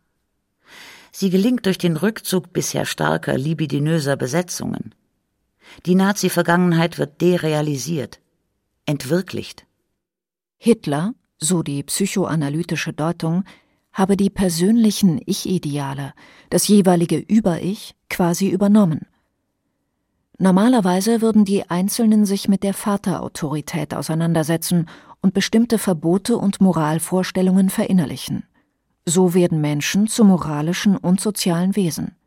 Sie 1.19 1.31
gelingt 1.31 1.65
durch 1.65 1.79
den 1.79 1.97
Rückzug 1.97 2.53
bisher 2.53 2.85
starker 2.85 3.39
libidinöser 3.39 4.15
Besetzungen. 4.15 4.93
Die 5.87 5.95
Nazi-Vergangenheit 5.95 6.99
wird 6.99 7.21
derealisiert, 7.21 8.19
entwirklicht. 8.85 9.65
Hitler, 10.59 11.15
so 11.39 11.63
die 11.63 11.81
psychoanalytische 11.81 12.93
Deutung, 12.93 13.45
habe 13.91 14.15
die 14.15 14.29
persönlichen 14.29 15.19
Ich-Ideale, 15.25 16.13
das 16.51 16.67
jeweilige 16.67 17.17
Über-Ich, 17.17 17.95
quasi 18.11 18.49
übernommen. 18.49 19.07
Normalerweise 20.37 21.23
würden 21.23 21.45
die 21.45 21.67
Einzelnen 21.67 22.27
sich 22.27 22.47
mit 22.47 22.61
der 22.61 22.75
Vaterautorität 22.75 23.95
auseinandersetzen 23.95 24.87
und 25.21 25.33
bestimmte 25.33 25.79
Verbote 25.79 26.37
und 26.37 26.61
Moralvorstellungen 26.61 27.71
verinnerlichen. 27.71 28.43
So 29.09 29.33
werden 29.33 29.61
Menschen 29.61 30.07
zu 30.07 30.25
moralischen 30.25 30.97
und 30.97 31.21
sozialen 31.21 31.77
Wesen. 31.77 32.17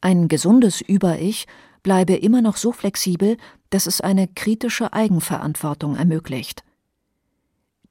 Ein 0.00 0.26
gesundes 0.26 0.80
Über-Ich 0.80 1.46
bleibe 1.84 2.16
immer 2.16 2.42
noch 2.42 2.56
so 2.56 2.72
flexibel, 2.72 3.36
dass 3.70 3.86
es 3.86 4.00
eine 4.00 4.26
kritische 4.26 4.92
Eigenverantwortung 4.92 5.94
ermöglicht. 5.94 6.64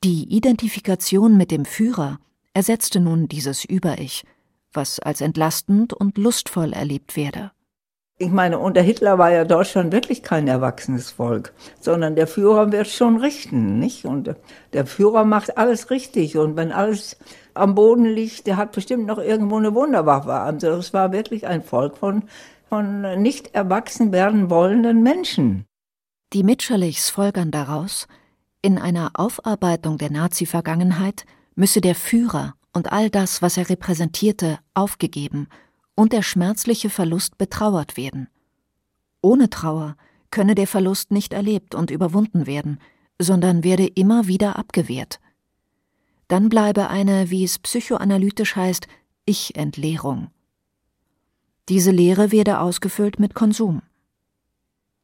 Die 0.04 0.26
Identifikation 0.36 1.38
mit 1.38 1.52
dem 1.52 1.64
Führer 1.64 2.20
ersetzte 2.54 3.00
nun 3.00 3.30
dieses 3.30 3.64
Über-Ich, 3.64 4.26
was 4.74 5.00
als 5.00 5.22
entlastend 5.22 5.94
und 5.94 6.18
lustvoll 6.18 6.74
erlebt 6.74 7.16
werde. 7.16 7.52
Ich 8.18 8.30
meine, 8.30 8.60
unter 8.60 8.82
Hitler 8.82 9.18
war 9.18 9.32
ja 9.32 9.46
Deutschland 9.46 9.94
wirklich 9.94 10.22
kein 10.22 10.50
erwachsenes 10.50 11.12
Volk, 11.12 11.54
sondern 11.80 12.18
der 12.18 12.28
Führer 12.28 12.74
wird 12.74 12.88
schon 12.88 13.18
richten, 13.18 13.80
nicht? 13.80 14.04
Und 14.04 14.36
der 14.74 14.86
Führer 14.86 15.24
macht 15.24 15.58
alles 15.58 15.90
richtig. 15.92 16.38
Und 16.38 16.58
wenn 16.58 16.74
alles 16.74 17.18
am 17.56 17.76
Boden 17.76 18.06
liegt, 18.06 18.48
der 18.48 18.58
hat 18.58 18.74
bestimmt 18.74 19.06
noch 19.06 19.18
irgendwo 19.18 19.58
eine 19.58 19.74
Wunderwaffe. 19.74 20.34
Also 20.34 20.68
es 20.70 20.94
war 20.94 21.12
wirklich 21.12 21.48
ein 21.48 21.64
Volk 21.64 21.98
von, 21.98 22.24
von 22.70 23.22
nicht 23.22 23.56
erwachsen 23.56 24.12
werden 24.12 24.50
wollenden 24.50 25.02
Menschen. 25.02 25.66
Die 26.34 26.44
Mitscherlichs 26.44 27.10
folgern 27.10 27.52
daraus, 27.52 28.08
in 28.62 28.78
einer 28.78 29.12
Aufarbeitung 29.14 29.98
der 29.98 30.12
Nazi-Vergangenheit 30.12 31.26
müsse 31.56 31.82
der 31.82 31.96
Führer 31.96 32.56
und 32.74 32.92
all 32.92 33.10
das, 33.10 33.42
was 33.42 33.58
er 33.58 33.70
repräsentierte, 33.70 34.60
aufgegeben 34.74 35.48
und 35.96 36.12
der 36.12 36.24
schmerzliche 36.24 36.90
Verlust 36.90 37.38
betrauert 37.38 37.96
werden. 37.96 38.28
Ohne 39.22 39.50
Trauer 39.50 39.96
könne 40.30 40.56
der 40.56 40.68
Verlust 40.68 41.12
nicht 41.12 41.32
erlebt 41.32 41.74
und 41.74 41.90
überwunden 41.90 42.48
werden, 42.48 42.80
sondern 43.20 43.64
werde 43.64 43.88
immer 43.88 44.28
wieder 44.28 44.58
abgewehrt 44.58 45.20
dann 46.28 46.50
bleibe 46.50 46.90
eine, 46.90 47.30
wie 47.30 47.44
es 47.44 47.60
psychoanalytisch 47.60 48.56
heißt, 48.56 48.88
Ich-Entleerung. 49.26 50.30
Diese 51.70 51.92
Leere 51.92 52.32
werde 52.32 52.60
ausgefüllt 52.60 53.20
mit 53.20 53.34
Konsum. 53.34 53.82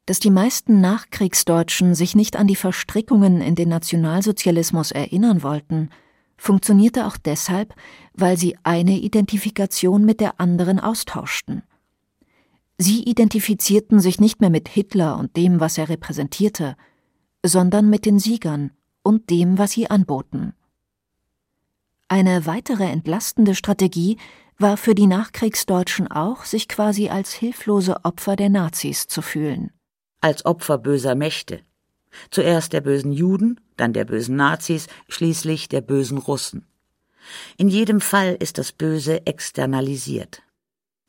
Dass 0.05 0.19
die 0.19 0.29
meisten 0.31 0.81
Nachkriegsdeutschen 0.81 1.95
sich 1.95 2.15
nicht 2.15 2.35
an 2.35 2.47
die 2.47 2.55
Verstrickungen 2.55 3.41
in 3.41 3.55
den 3.55 3.69
Nationalsozialismus 3.69 4.91
erinnern 4.91 5.43
wollten, 5.43 5.89
funktionierte 6.37 7.05
auch 7.05 7.17
deshalb, 7.17 7.75
weil 8.13 8.37
sie 8.37 8.57
eine 8.63 8.97
Identifikation 8.97 10.05
mit 10.05 10.19
der 10.19 10.39
anderen 10.39 10.79
austauschten. 10.79 11.63
Sie 12.77 13.03
identifizierten 13.03 13.99
sich 13.99 14.19
nicht 14.19 14.41
mehr 14.41 14.49
mit 14.49 14.67
Hitler 14.67 15.17
und 15.19 15.37
dem, 15.37 15.59
was 15.59 15.77
er 15.77 15.87
repräsentierte, 15.87 16.75
sondern 17.45 17.89
mit 17.89 18.05
den 18.05 18.17
Siegern 18.17 18.71
und 19.03 19.29
dem, 19.29 19.59
was 19.59 19.71
sie 19.71 19.89
anboten. 19.89 20.53
Eine 22.11 22.45
weitere 22.45 22.83
entlastende 22.83 23.55
Strategie 23.55 24.17
war 24.57 24.75
für 24.75 24.95
die 24.95 25.07
Nachkriegsdeutschen 25.07 26.11
auch, 26.11 26.43
sich 26.43 26.67
quasi 26.67 27.07
als 27.07 27.31
hilflose 27.31 28.03
Opfer 28.03 28.35
der 28.35 28.49
Nazis 28.49 29.07
zu 29.07 29.21
fühlen. 29.21 29.71
Als 30.19 30.45
Opfer 30.45 30.77
böser 30.77 31.15
Mächte. 31.15 31.61
Zuerst 32.29 32.73
der 32.73 32.81
bösen 32.81 33.13
Juden, 33.13 33.61
dann 33.77 33.93
der 33.93 34.03
bösen 34.03 34.35
Nazis, 34.35 34.87
schließlich 35.07 35.69
der 35.69 35.79
bösen 35.79 36.17
Russen. 36.17 36.67
In 37.55 37.69
jedem 37.69 38.01
Fall 38.01 38.35
ist 38.37 38.57
das 38.57 38.73
Böse 38.73 39.25
externalisiert. 39.25 40.43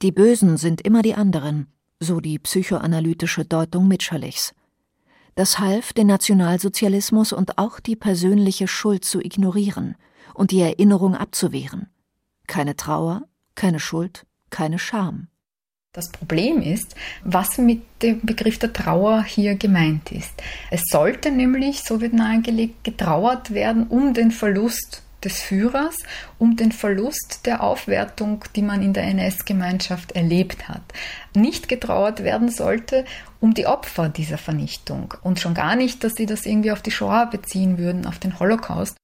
Die 0.02 0.12
Bösen 0.12 0.56
sind 0.56 0.82
immer 0.82 1.02
die 1.02 1.14
anderen, 1.14 1.66
so 1.98 2.20
die 2.20 2.38
psychoanalytische 2.38 3.44
Deutung 3.44 3.88
Mitscherlichs. 3.88 4.54
Das 5.34 5.58
half, 5.58 5.94
den 5.94 6.06
Nationalsozialismus 6.06 7.32
und 7.32 7.58
auch 7.58 7.80
die 7.80 7.96
persönliche 7.96 8.68
Schuld 8.68 9.04
zu 9.04 9.18
ignorieren– 9.20 9.96
und 10.34 10.50
die 10.50 10.60
Erinnerung 10.60 11.14
abzuwehren. 11.14 11.88
Keine 12.46 12.76
Trauer, 12.76 13.22
keine 13.54 13.80
Schuld, 13.80 14.26
keine 14.50 14.78
Scham. 14.78 15.28
Das 15.94 16.10
Problem 16.10 16.62
ist, 16.62 16.94
was 17.22 17.58
mit 17.58 17.82
dem 18.02 18.20
Begriff 18.22 18.58
der 18.58 18.72
Trauer 18.72 19.24
hier 19.24 19.56
gemeint 19.56 20.10
ist. 20.10 20.32
Es 20.70 20.82
sollte 20.90 21.30
nämlich, 21.30 21.82
so 21.82 22.00
wird 22.00 22.14
nahegelegt, 22.14 22.82
getrauert 22.82 23.52
werden 23.52 23.86
um 23.88 24.14
den 24.14 24.30
Verlust 24.30 25.02
des 25.24 25.40
Führers 25.40 25.96
um 26.38 26.56
den 26.56 26.72
Verlust 26.72 27.46
der 27.46 27.62
Aufwertung, 27.62 28.44
die 28.56 28.62
man 28.62 28.82
in 28.82 28.92
der 28.92 29.04
NS-Gemeinschaft 29.04 30.12
erlebt 30.12 30.68
hat. 30.68 30.82
Nicht 31.34 31.68
getrauert 31.68 32.24
werden 32.24 32.50
sollte 32.50 33.04
um 33.40 33.54
die 33.54 33.66
Opfer 33.66 34.08
dieser 34.08 34.38
Vernichtung 34.38 35.14
und 35.22 35.40
schon 35.40 35.54
gar 35.54 35.76
nicht, 35.76 36.04
dass 36.04 36.14
sie 36.14 36.26
das 36.26 36.46
irgendwie 36.46 36.72
auf 36.72 36.82
die 36.82 36.90
Shoah 36.90 37.26
beziehen 37.26 37.78
würden, 37.78 38.06
auf 38.06 38.18
den 38.18 38.38
Holocaust. 38.38 38.96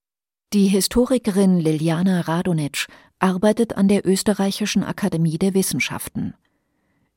Die 0.54 0.68
Historikerin 0.68 1.60
Liliana 1.60 2.22
Radonitsch 2.22 2.88
arbeitet 3.18 3.76
an 3.76 3.86
der 3.86 4.06
Österreichischen 4.06 4.82
Akademie 4.82 5.36
der 5.36 5.52
Wissenschaften. 5.52 6.32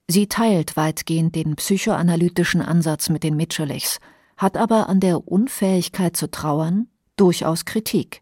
Sie 0.10 0.28
teilt 0.28 0.76
weitgehend 0.76 1.34
den 1.36 1.56
psychoanalytischen 1.56 2.62
Ansatz 2.62 3.08
mit 3.08 3.24
den 3.24 3.38
Mitscherlichs, 3.38 4.02
hat 4.36 4.58
aber 4.58 4.90
an 4.90 5.00
der 5.00 5.30
Unfähigkeit 5.30 6.18
zu 6.18 6.30
trauern 6.30 6.90
durchaus 7.16 7.64
Kritik. 7.64 8.22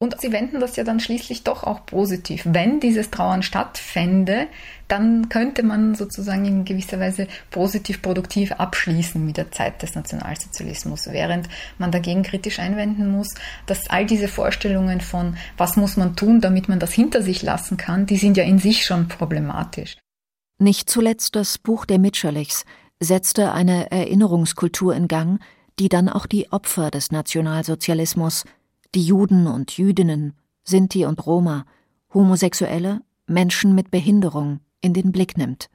Und 0.00 0.20
sie 0.20 0.30
wenden 0.30 0.60
das 0.60 0.76
ja 0.76 0.84
dann 0.84 1.00
schließlich 1.00 1.42
doch 1.42 1.64
auch 1.64 1.84
positiv. 1.84 2.42
Wenn 2.44 2.78
dieses 2.78 3.10
Trauern 3.10 3.42
stattfände, 3.42 4.46
dann 4.86 5.28
könnte 5.28 5.64
man 5.64 5.96
sozusagen 5.96 6.44
in 6.44 6.64
gewisser 6.64 7.00
Weise 7.00 7.26
positiv 7.50 8.00
produktiv 8.00 8.52
abschließen 8.52 9.24
mit 9.24 9.36
der 9.36 9.50
Zeit 9.50 9.82
des 9.82 9.96
Nationalsozialismus, 9.96 11.08
während 11.08 11.48
man 11.78 11.90
dagegen 11.90 12.22
kritisch 12.22 12.60
einwenden 12.60 13.10
muss, 13.10 13.34
dass 13.66 13.90
all 13.90 14.06
diese 14.06 14.28
Vorstellungen 14.28 15.00
von, 15.00 15.36
was 15.56 15.74
muss 15.74 15.96
man 15.96 16.14
tun, 16.14 16.40
damit 16.40 16.68
man 16.68 16.78
das 16.78 16.92
hinter 16.92 17.20
sich 17.20 17.42
lassen 17.42 17.76
kann, 17.76 18.06
die 18.06 18.18
sind 18.18 18.36
ja 18.36 18.44
in 18.44 18.60
sich 18.60 18.86
schon 18.86 19.08
problematisch. 19.08 19.96
Nicht 20.60 20.88
zuletzt 20.90 21.34
das 21.34 21.58
Buch 21.58 21.86
der 21.86 21.98
Mitscherlichs 21.98 22.64
setzte 23.00 23.52
eine 23.52 23.90
Erinnerungskultur 23.90 24.94
in 24.94 25.08
Gang, 25.08 25.40
die 25.80 25.88
dann 25.88 26.08
auch 26.08 26.26
die 26.26 26.52
Opfer 26.52 26.90
des 26.90 27.10
Nationalsozialismus 27.10 28.44
die 28.94 29.04
Juden 29.04 29.46
und 29.46 29.76
Jüdinnen, 29.76 30.34
Sinti 30.64 31.04
und 31.04 31.26
Roma, 31.26 31.64
Homosexuelle, 32.12 33.02
Menschen 33.26 33.74
mit 33.74 33.90
Behinderung 33.90 34.60
in 34.80 34.94
den 34.94 35.12
Blick 35.12 35.36
nimmt. 35.36 35.68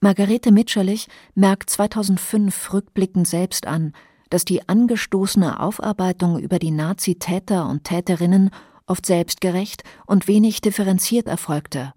Margarete 0.00 0.52
Mitscherlich 0.52 1.08
merkt 1.34 1.70
2005 1.70 2.72
rückblickend 2.72 3.26
selbst 3.26 3.66
an, 3.66 3.92
dass 4.30 4.44
die 4.44 4.68
angestoßene 4.68 5.60
Aufarbeitung 5.60 6.38
über 6.38 6.58
die 6.58 6.70
Nazi-Täter 6.70 7.68
und 7.68 7.84
Täterinnen 7.84 8.50
oft 8.86 9.06
selbstgerecht 9.06 9.82
und 10.06 10.28
wenig 10.28 10.60
differenziert 10.60 11.26
erfolgte 11.26 11.92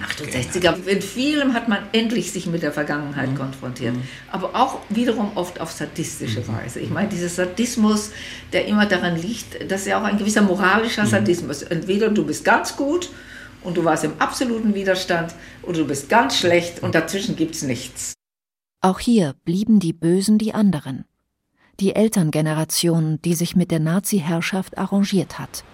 68er. 0.00 0.86
In 0.86 1.02
vielem 1.02 1.54
hat 1.54 1.68
man 1.68 1.80
endlich 1.92 2.32
sich 2.32 2.46
mit 2.46 2.62
der 2.62 2.72
Vergangenheit 2.72 3.30
mhm. 3.30 3.36
konfrontiert. 3.36 3.94
Mhm. 3.94 4.02
Aber 4.30 4.54
auch 4.54 4.80
wiederum 4.88 5.32
oft 5.34 5.60
auf 5.60 5.70
sadistische 5.70 6.40
mhm. 6.40 6.48
Weise. 6.48 6.80
Ich 6.80 6.90
meine, 6.90 7.08
dieser 7.08 7.28
Sadismus, 7.28 8.10
der 8.52 8.66
immer 8.66 8.86
daran 8.86 9.20
liegt, 9.20 9.70
das 9.70 9.82
ist 9.82 9.88
ja 9.88 10.00
auch 10.00 10.04
ein 10.04 10.18
gewisser 10.18 10.42
moralischer 10.42 11.04
mhm. 11.04 11.08
Sadismus. 11.08 11.62
Entweder 11.62 12.08
du 12.08 12.24
bist 12.24 12.44
ganz 12.44 12.76
gut 12.76 13.10
und 13.62 13.76
du 13.76 13.84
warst 13.84 14.04
im 14.04 14.12
absoluten 14.18 14.74
Widerstand 14.74 15.34
oder 15.62 15.78
du 15.78 15.86
bist 15.86 16.08
ganz 16.08 16.38
schlecht 16.38 16.82
und 16.82 16.94
dazwischen 16.94 17.36
gibt 17.36 17.54
es 17.54 17.62
nichts. 17.62 18.14
Auch 18.80 18.98
hier 18.98 19.34
blieben 19.44 19.78
die 19.78 19.92
Bösen 19.92 20.38
die 20.38 20.54
anderen. 20.54 21.04
Die 21.80 21.94
Elterngeneration, 21.94 23.20
die 23.22 23.34
sich 23.34 23.56
mit 23.56 23.70
der 23.70 23.80
Nazi-Herrschaft 23.80 24.76
arrangiert 24.76 25.38
hat. 25.38 25.64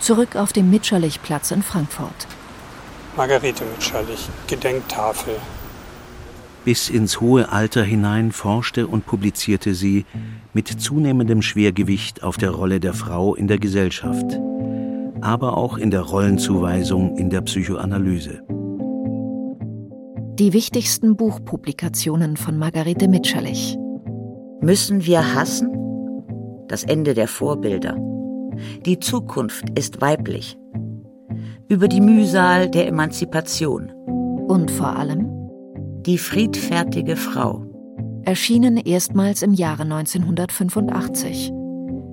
Zurück 0.00 0.36
auf 0.36 0.52
dem 0.52 0.70
Mitscherlich-Platz 0.70 1.50
in 1.50 1.62
Frankfurt. 1.62 2.26
Margarete 3.16 3.64
Mitscherlich, 3.64 4.28
Gedenktafel. 4.46 5.34
Bis 6.64 6.88
ins 6.88 7.20
hohe 7.20 7.50
Alter 7.50 7.82
hinein 7.82 8.30
forschte 8.32 8.86
und 8.86 9.06
publizierte 9.06 9.74
sie 9.74 10.04
mit 10.52 10.68
zunehmendem 10.68 11.42
Schwergewicht 11.42 12.22
auf 12.22 12.36
der 12.36 12.50
Rolle 12.50 12.78
der 12.78 12.94
Frau 12.94 13.34
in 13.34 13.48
der 13.48 13.58
Gesellschaft, 13.58 14.38
aber 15.20 15.56
auch 15.56 15.78
in 15.78 15.90
der 15.90 16.02
Rollenzuweisung 16.02 17.16
in 17.16 17.30
der 17.30 17.40
Psychoanalyse. 17.40 18.42
Die 20.38 20.52
wichtigsten 20.52 21.16
Buchpublikationen 21.16 22.36
von 22.36 22.58
Margarete 22.58 23.08
Mitscherlich. 23.08 23.76
Müssen 24.60 25.04
wir 25.04 25.34
hassen? 25.34 25.68
Das 26.68 26.84
Ende 26.84 27.14
der 27.14 27.26
Vorbilder. 27.26 27.96
Die 28.84 28.98
Zukunft 28.98 29.64
ist 29.78 30.00
weiblich. 30.00 30.56
Über 31.68 31.88
die 31.88 32.00
Mühsal 32.00 32.70
der 32.70 32.86
Emanzipation. 32.86 33.90
Und 34.48 34.70
vor 34.70 34.96
allem 34.96 35.38
die 36.06 36.18
friedfertige 36.18 37.16
Frau. 37.16 37.64
Erschienen 38.24 38.76
erstmals 38.76 39.42
im 39.42 39.52
Jahre 39.52 39.82
1985. 39.82 41.52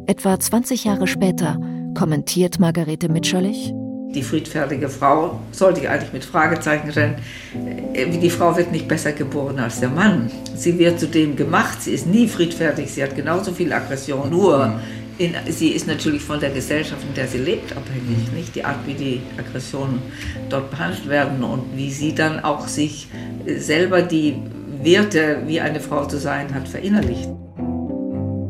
Etwa 0.07 0.39
20 0.39 0.83
Jahre 0.83 1.07
später 1.07 1.59
kommentiert 1.97 2.59
Margarete 2.59 3.09
Mitscherlich. 3.09 3.73
Die 4.15 4.23
friedfertige 4.23 4.87
Frau 4.87 5.39
sollte 5.51 5.81
ich 5.81 5.89
eigentlich 5.89 6.13
mit 6.13 6.23
Fragezeichen 6.23 6.91
stellen. 6.91 7.15
Äh, 7.93 8.17
die 8.17 8.29
Frau 8.29 8.55
wird 8.55 8.71
nicht 8.71 8.87
besser 8.87 9.11
geboren 9.11 9.59
als 9.59 9.81
der 9.81 9.89
Mann. 9.89 10.31
Sie 10.55 10.79
wird 10.79 10.99
zudem 10.99 11.35
gemacht. 11.35 11.81
Sie 11.81 11.91
ist 11.91 12.07
nie 12.07 12.27
friedfertig. 12.27 12.91
Sie 12.91 13.03
hat 13.03 13.15
genauso 13.15 13.51
viel 13.51 13.73
Aggression. 13.73 14.29
Nur 14.29 14.79
in, 15.17 15.33
sie 15.49 15.69
ist 15.69 15.87
natürlich 15.87 16.21
von 16.21 16.39
der 16.39 16.49
Gesellschaft, 16.49 17.01
in 17.07 17.13
der 17.13 17.27
sie 17.27 17.37
lebt, 17.37 17.75
abhängig. 17.75 18.31
Nicht? 18.33 18.55
Die 18.55 18.65
Art, 18.65 18.85
wie 18.85 18.93
die 18.93 19.21
Aggressionen 19.37 20.01
dort 20.49 20.71
behandelt 20.71 21.07
werden 21.09 21.43
und 21.43 21.75
wie 21.75 21.91
sie 21.91 22.13
dann 22.13 22.43
auch 22.43 22.67
sich 22.67 23.07
selber 23.45 24.01
die 24.01 24.35
Werte, 24.81 25.43
wie 25.45 25.61
eine 25.61 25.79
Frau 25.79 26.05
zu 26.05 26.17
sein 26.17 26.53
hat, 26.53 26.67
verinnerlicht. 26.67 27.29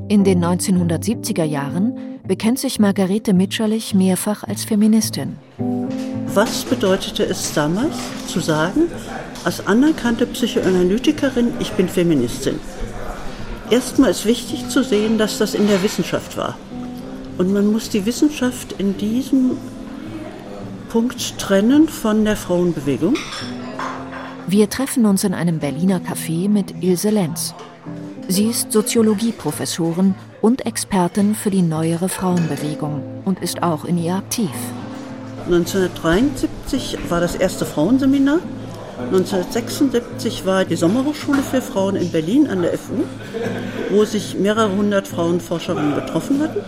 In 0.08 0.24
den 0.24 0.44
1970er 0.44 1.44
Jahren 1.44 2.20
bekennt 2.28 2.60
sich 2.60 2.80
Margarete 2.80 3.34
Mitscherlich 3.34 3.94
mehrfach 3.94 4.44
als 4.44 4.64
Feministin. 4.64 5.38
Was 6.34 6.64
bedeutete 6.64 7.24
es 7.24 7.54
damals 7.54 7.96
zu 8.28 8.40
sagen, 8.40 8.84
als 9.44 9.66
anerkannte 9.66 10.26
Psychoanalytikerin, 10.26 11.54
ich 11.60 11.72
bin 11.72 11.88
Feministin? 11.88 12.60
Erstmal 13.70 14.12
ist 14.12 14.26
wichtig 14.26 14.70
zu 14.70 14.84
sehen, 14.84 15.18
dass 15.18 15.40
das 15.40 15.56
in 15.56 15.68
der 15.68 15.82
Wissenschaft 15.82 16.38
war. 16.38 16.58
Und 17.38 17.52
man 17.52 17.72
muss 17.72 17.90
die 17.90 18.06
Wissenschaft 18.06 18.76
in 18.78 18.98
diesem 18.98 19.58
Punkt 20.90 21.40
trennen 21.40 21.90
von 21.90 22.24
der 22.24 22.38
Frauenbewegung. 22.38 23.16
Wir 24.48 24.70
treffen 24.70 25.06
uns 25.06 25.24
in 25.24 25.34
einem 25.34 25.60
Berliner 25.60 26.00
Café 26.00 26.48
mit 26.48 26.84
Ilse 26.84 27.10
Lenz. 27.10 27.56
Sie 28.28 28.46
ist 28.46 28.72
Soziologieprofessorin 28.72 30.16
und 30.42 30.66
Expertin 30.66 31.36
für 31.36 31.50
die 31.50 31.64
neuere 31.64 32.08
Frauenbewegung 32.08 33.02
und 33.26 33.42
ist 33.42 33.64
auch 33.64 33.84
in 33.86 33.98
ihr 33.98 34.16
aktiv. 34.16 34.52
1973 35.46 36.98
war 37.10 37.20
das 37.20 37.36
erste 37.36 37.66
Frauenseminar 37.66 38.40
1976 38.98 40.46
war 40.46 40.64
die 40.64 40.78
Sommerhochschule 40.78 41.42
für 41.42 41.62
Frauen 41.62 41.98
in 41.98 42.12
Berlin 42.12 42.48
an 42.48 42.62
der 42.62 42.78
FU, 42.78 43.04
wo 43.92 44.06
sich 44.06 44.36
mehrere 44.36 44.72
hundert 44.72 45.08
Frauenforscherinnen 45.08 45.96
getroffen 45.96 46.42
hatten. 46.42 46.62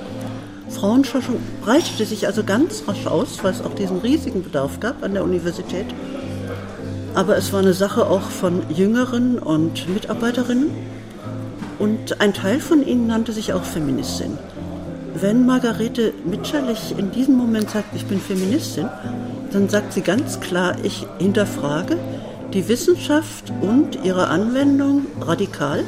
Frauenforschung 0.69 1.37
breitete 1.61 2.05
sich 2.05 2.27
also 2.27 2.43
ganz 2.43 2.83
rasch 2.85 3.07
aus, 3.07 3.43
weil 3.43 3.53
es 3.53 3.61
auch 3.61 3.73
diesen 3.73 3.99
riesigen 3.99 4.43
Bedarf 4.43 4.79
gab 4.81 5.03
an 5.03 5.13
der 5.13 5.23
Universität. 5.23 5.85
Aber 7.15 7.37
es 7.37 7.53
war 7.53 7.61
eine 7.61 7.73
Sache 7.73 8.07
auch 8.07 8.29
von 8.29 8.61
Jüngeren 8.69 9.39
und 9.39 9.87
Mitarbeiterinnen. 9.87 10.69
Und 11.79 12.19
ein 12.19 12.33
Teil 12.33 12.59
von 12.59 12.85
ihnen 12.85 13.07
nannte 13.07 13.31
sich 13.31 13.53
auch 13.53 13.63
Feministin. 13.63 14.37
Wenn 15.13 15.45
Margarete 15.45 16.13
Mitscherlich 16.25 16.93
in 16.97 17.11
diesem 17.11 17.35
Moment 17.35 17.69
sagt, 17.69 17.95
ich 17.95 18.05
bin 18.05 18.19
Feministin, 18.19 18.89
dann 19.51 19.69
sagt 19.69 19.93
sie 19.93 20.01
ganz 20.01 20.39
klar, 20.39 20.75
ich 20.83 21.07
hinterfrage 21.17 21.97
die 22.57 22.67
Wissenschaft 22.67 23.53
und 23.61 24.03
ihre 24.03 24.29
Anwendung 24.29 25.05
radikal 25.21 25.83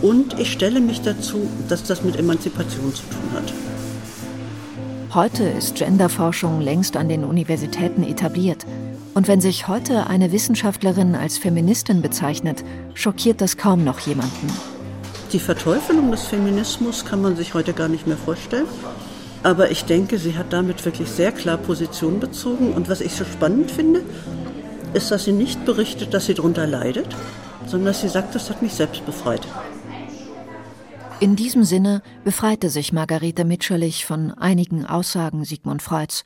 und 0.00 0.38
ich 0.38 0.52
stelle 0.52 0.80
mich 0.80 1.00
dazu, 1.00 1.48
dass 1.68 1.82
das 1.82 2.04
mit 2.04 2.16
Emanzipation 2.16 2.94
zu 2.94 3.02
tun 3.02 3.32
hat. 3.34 3.52
Heute 5.12 5.42
ist 5.42 5.74
Genderforschung 5.74 6.60
längst 6.60 6.96
an 6.96 7.08
den 7.08 7.24
Universitäten 7.24 8.04
etabliert. 8.04 8.64
Und 9.14 9.26
wenn 9.26 9.40
sich 9.40 9.66
heute 9.66 10.06
eine 10.06 10.30
Wissenschaftlerin 10.30 11.16
als 11.16 11.36
Feministin 11.36 12.00
bezeichnet, 12.00 12.62
schockiert 12.94 13.40
das 13.40 13.56
kaum 13.56 13.82
noch 13.82 13.98
jemanden. 13.98 14.46
Die 15.32 15.40
Verteufelung 15.40 16.12
des 16.12 16.22
Feminismus 16.22 17.04
kann 17.04 17.22
man 17.22 17.34
sich 17.34 17.54
heute 17.54 17.72
gar 17.72 17.88
nicht 17.88 18.06
mehr 18.06 18.16
vorstellen. 18.16 18.66
Aber 19.42 19.72
ich 19.72 19.84
denke, 19.84 20.18
sie 20.18 20.36
hat 20.36 20.52
damit 20.52 20.84
wirklich 20.84 21.08
sehr 21.08 21.32
klar 21.32 21.56
Position 21.56 22.20
bezogen. 22.20 22.72
Und 22.72 22.88
was 22.88 23.00
ich 23.00 23.12
so 23.12 23.24
spannend 23.24 23.72
finde, 23.72 24.02
ist, 24.94 25.10
dass 25.10 25.24
sie 25.24 25.32
nicht 25.32 25.64
berichtet, 25.64 26.14
dass 26.14 26.26
sie 26.26 26.34
darunter 26.34 26.66
leidet, 26.66 27.14
sondern 27.66 27.86
dass 27.86 28.00
sie 28.00 28.08
sagt, 28.08 28.34
das 28.34 28.50
hat 28.50 28.62
mich 28.62 28.74
selbst 28.74 29.04
befreit. 29.06 29.46
In 31.20 31.36
diesem 31.36 31.64
Sinne 31.64 32.02
befreite 32.24 32.70
sich 32.70 32.92
Margarete 32.92 33.44
Mitscherlich 33.44 34.06
von 34.06 34.32
einigen 34.32 34.86
Aussagen 34.86 35.44
Sigmund 35.44 35.82
Freuds, 35.82 36.24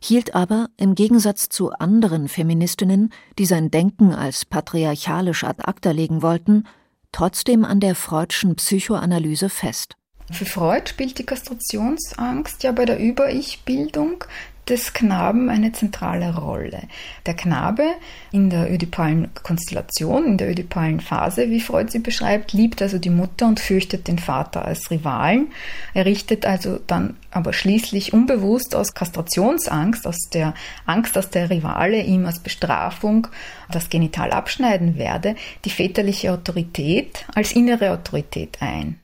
hielt 0.00 0.34
aber 0.34 0.68
im 0.76 0.94
Gegensatz 0.94 1.48
zu 1.48 1.70
anderen 1.70 2.28
Feministinnen, 2.28 3.10
die 3.38 3.46
sein 3.46 3.70
Denken 3.70 4.12
als 4.14 4.44
patriarchalisch 4.44 5.44
ad 5.44 5.62
acta 5.64 5.92
legen 5.92 6.22
wollten, 6.22 6.64
trotzdem 7.10 7.64
an 7.64 7.80
der 7.80 7.94
Freudschen 7.94 8.54
Psychoanalyse 8.56 9.48
fest. 9.48 9.96
Für 10.30 10.44
Freud 10.44 10.90
spielt 10.90 11.18
die 11.18 11.24
Kastrationsangst 11.24 12.62
ja 12.62 12.72
bei 12.72 12.84
der 12.84 12.98
Über-Ich-Bildung 12.98 14.24
des 14.68 14.92
Knaben 14.92 15.50
eine 15.50 15.72
zentrale 15.72 16.36
Rolle. 16.36 16.82
Der 17.26 17.34
Knabe 17.34 17.84
in 18.30 18.50
der 18.50 18.70
ödipalen 18.70 19.28
Konstellation, 19.42 20.24
in 20.26 20.38
der 20.38 20.50
ödipalen 20.50 21.00
Phase, 21.00 21.50
wie 21.50 21.60
Freud 21.60 21.90
sie 21.90 21.98
beschreibt, 21.98 22.52
liebt 22.52 22.82
also 22.82 22.98
die 22.98 23.10
Mutter 23.10 23.46
und 23.46 23.60
fürchtet 23.60 24.08
den 24.08 24.18
Vater 24.18 24.64
als 24.64 24.90
Rivalen. 24.90 25.48
Er 25.94 26.06
richtet 26.06 26.46
also 26.46 26.78
dann 26.86 27.16
aber 27.30 27.52
schließlich 27.52 28.12
unbewusst 28.12 28.74
aus 28.74 28.94
Kastrationsangst, 28.94 30.06
aus 30.06 30.28
der 30.32 30.54
Angst, 30.86 31.16
dass 31.16 31.30
der 31.30 31.50
Rivale 31.50 32.02
ihm 32.02 32.26
als 32.26 32.40
Bestrafung 32.40 33.28
das 33.70 33.90
Genital 33.90 34.32
abschneiden 34.32 34.96
werde, 34.96 35.34
die 35.64 35.70
väterliche 35.70 36.32
Autorität 36.32 37.24
als 37.34 37.52
innere 37.52 37.92
Autorität 37.92 38.58
ein. 38.60 39.00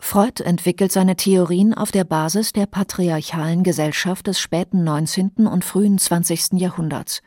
Freud 0.00 0.42
entwickelt 0.42 0.90
seine 0.90 1.14
Theorien 1.14 1.74
auf 1.74 1.92
der 1.92 2.04
Basis 2.04 2.52
der 2.52 2.66
patriarchalen 2.66 3.62
Gesellschaft 3.62 4.26
des 4.26 4.40
späten 4.40 4.82
19. 4.82 5.46
und 5.46 5.64
frühen 5.64 5.98
20. 5.98 6.54
Jahrhunderts, 6.54 7.22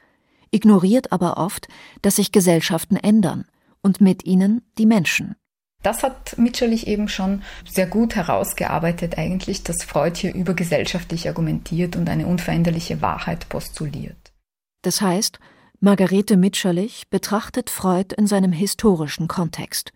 ignoriert 0.52 1.12
aber 1.12 1.38
oft, 1.38 1.68
dass 2.02 2.18
sich 2.18 2.32
Gesellschaften 2.32 2.98
ändern 2.98 3.46
und 3.82 4.02
mit 4.02 4.26
ihnen 4.26 4.64
die 4.78 4.86
Menschen. 4.86 5.36
Das 5.84 6.02
hat 6.02 6.38
Mitscherlich 6.38 6.88
eben 6.88 7.10
schon 7.10 7.44
sehr 7.70 7.88
gut 7.88 8.16
herausgearbeitet 8.16 9.18
eigentlich, 9.18 9.64
dass 9.64 9.84
Freud 9.84 10.18
hier 10.20 10.34
übergesellschaftlich 10.34 11.28
argumentiert 11.28 11.96
und 11.96 12.10
eine 12.10 12.26
unveränderliche 12.26 13.02
Wahrheit 13.02 13.50
postuliert. 13.50 14.34
Das 14.82 15.02
heißt, 15.02 15.40
Margarete 15.80 16.38
Mitscherlich 16.38 17.10
betrachtet 17.10 17.70
Freud 17.70 18.16
in 18.18 18.28
seinem 18.28 18.54
historischen 18.54 19.28
Kontext, 19.28 19.92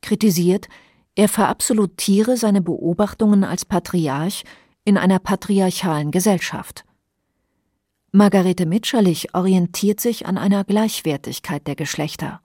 kritisiert, 0.00 0.68
er 1.18 1.28
verabsolutiere 1.28 2.36
seine 2.36 2.60
Beobachtungen 2.60 3.42
als 3.42 3.64
Patriarch 3.64 4.44
in 4.84 4.96
einer 4.96 5.18
patriarchalen 5.18 6.12
Gesellschaft. 6.12 6.84
Margarete 8.12 8.66
Mitscherlich 8.66 9.34
orientiert 9.34 9.98
sich 10.00 10.26
an 10.26 10.38
einer 10.38 10.62
Gleichwertigkeit 10.62 11.66
der 11.66 11.74
Geschlechter. 11.74 12.40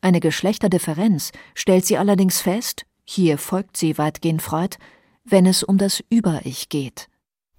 Eine 0.00 0.18
Geschlechterdifferenz 0.18 1.30
stellt 1.54 1.86
sie 1.86 1.96
allerdings 1.96 2.40
fest, 2.40 2.84
hier 3.04 3.38
folgt 3.38 3.76
sie 3.76 3.96
weitgehend 3.96 4.42
Freud, 4.42 4.76
wenn 5.24 5.46
es 5.46 5.62
um 5.62 5.78
das 5.78 6.02
Über-Ich 6.10 6.70
geht. 6.70 7.08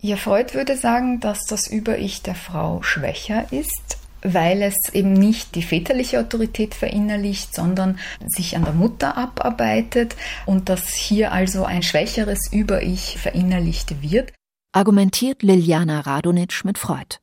Ja, 0.02 0.17
Freud 0.17 0.54
würde 0.54 0.76
sagen, 0.76 1.21
dass 1.21 1.45
das 1.45 1.71
Über-Ich 1.71 2.24
der 2.24 2.36
Frau 2.36 2.82
schwächer 2.82 3.54
ist 3.54 4.05
weil 4.34 4.62
es 4.62 4.76
eben 4.94 5.14
nicht 5.14 5.56
die 5.56 5.62
väterliche 5.62 6.20
Autorität 6.20 6.74
verinnerlicht, 6.74 7.54
sondern 7.54 8.00
sich 8.26 8.56
an 8.56 8.64
der 8.64 8.74
Mutter 8.74 9.18
abarbeitet 9.18 10.16
und 10.46 10.70
dass 10.70 10.90
hier 10.90 11.32
also 11.32 11.64
ein 11.66 11.84
schwächeres 11.84 12.52
Über-Ich 12.52 13.18
verinnerlicht 13.18 14.02
wird. 14.02 14.34
Argumentiert 14.72 15.44
Liliana 15.44 16.02
Radonitsch 16.02 16.66
mit 16.66 16.78
Freud. 16.78 17.20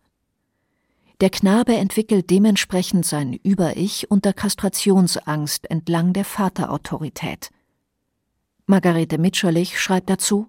Der 1.21 1.31
Knabe 1.31 1.77
entwickelt 1.77 2.31
dementsprechend 2.31 3.07
sein 3.07 3.35
Über-Ich 3.35 4.11
unter 4.11 4.33
Kastrationsangst 4.33 5.71
entlang 5.71 6.13
der 6.13 6.25
Vaterautorität. 6.25 7.51
Margarete 8.67 9.19
Mitscherlich 9.19 9.79
schreibt 9.79 10.11
dazu 10.11 10.49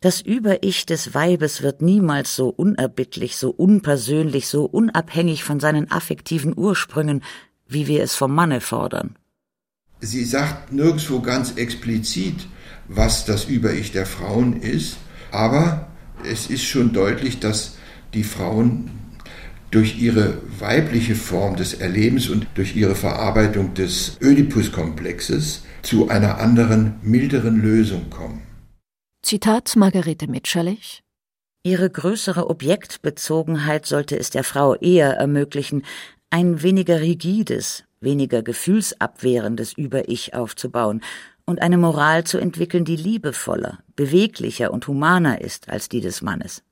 das 0.00 0.22
Über-Ich 0.22 0.86
des 0.86 1.14
Weibes 1.14 1.62
wird 1.62 1.82
niemals 1.82 2.34
so 2.34 2.48
unerbittlich, 2.48 3.36
so 3.36 3.50
unpersönlich, 3.50 4.48
so 4.48 4.64
unabhängig 4.64 5.44
von 5.44 5.60
seinen 5.60 5.90
affektiven 5.90 6.54
Ursprüngen, 6.56 7.22
wie 7.68 7.86
wir 7.86 8.02
es 8.02 8.14
vom 8.14 8.34
Manne 8.34 8.62
fordern. 8.62 9.16
Sie 10.00 10.24
sagt 10.24 10.72
nirgendwo 10.72 11.20
ganz 11.20 11.52
explizit, 11.52 12.48
was 12.88 13.26
das 13.26 13.44
Über-Ich 13.44 13.92
der 13.92 14.06
Frauen 14.06 14.62
ist, 14.62 14.96
aber 15.30 15.88
es 16.24 16.48
ist 16.48 16.64
schon 16.64 16.94
deutlich, 16.94 17.38
dass 17.38 17.76
die 18.14 18.24
Frauen 18.24 18.90
durch 19.70 20.00
ihre 20.00 20.38
weibliche 20.58 21.14
Form 21.14 21.56
des 21.56 21.74
Erlebens 21.74 22.30
und 22.30 22.46
durch 22.54 22.74
ihre 22.74 22.94
Verarbeitung 22.94 23.74
des 23.74 24.16
Ödipus-Komplexes 24.20 25.62
zu 25.82 26.08
einer 26.08 26.38
anderen, 26.38 26.94
milderen 27.02 27.60
Lösung 27.60 28.08
kommen. 28.08 28.49
Zitat 29.22 29.76
Margarete 29.76 30.28
Mitscherlich 30.28 31.02
Ihre 31.62 31.90
größere 31.90 32.48
Objektbezogenheit 32.48 33.84
sollte 33.84 34.18
es 34.18 34.30
der 34.30 34.44
Frau 34.44 34.74
eher 34.74 35.12
ermöglichen, 35.12 35.84
ein 36.30 36.62
weniger 36.62 37.00
rigides, 37.00 37.84
weniger 38.00 38.42
gefühlsabwehrendes 38.42 39.74
Über-Ich 39.74 40.34
aufzubauen 40.34 41.02
und 41.44 41.60
eine 41.60 41.76
Moral 41.76 42.24
zu 42.24 42.38
entwickeln, 42.38 42.86
die 42.86 42.96
liebevoller, 42.96 43.80
beweglicher 43.94 44.72
und 44.72 44.88
humaner 44.88 45.42
ist 45.42 45.68
als 45.68 45.90
die 45.90 46.00
des 46.00 46.22
Mannes. 46.22 46.62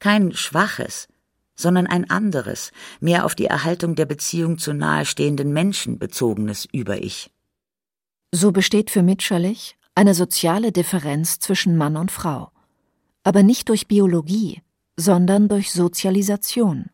Kein 0.00 0.32
schwaches, 0.32 1.06
sondern 1.54 1.86
ein 1.86 2.10
anderes, 2.10 2.72
mehr 2.98 3.24
auf 3.24 3.36
die 3.36 3.46
Erhaltung 3.46 3.94
der 3.94 4.06
Beziehung 4.06 4.58
zu 4.58 4.72
nahestehenden 4.74 5.52
Menschen 5.52 6.00
bezogenes 6.00 6.66
Über-Ich. 6.70 7.30
So 8.32 8.50
besteht 8.50 8.90
für 8.90 9.02
Mitscherlich 9.02 9.77
eine 9.98 10.14
soziale 10.14 10.70
Differenz 10.70 11.40
zwischen 11.40 11.76
Mann 11.76 11.96
und 11.96 12.12
Frau, 12.12 12.52
aber 13.24 13.42
nicht 13.42 13.68
durch 13.68 13.88
Biologie, 13.88 14.62
sondern 14.96 15.48
durch 15.48 15.72
Sozialisation. 15.72 16.90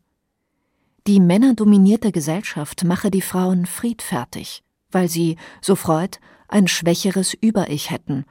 Die 1.07 1.21
männerdominierte 1.21 2.13
Gesellschaft 2.13 2.83
mache 2.85 3.11
die 3.11 3.21
Frauen 3.21 3.67
friedfertig, 3.67 4.65
weil 4.91 5.11
sie, 5.11 5.37
so 5.61 5.77
Freud, 5.77 6.17
ein 6.49 6.67
schwächeres 6.67 7.35
Über-Ich 7.35 7.91
hätten 7.91 8.25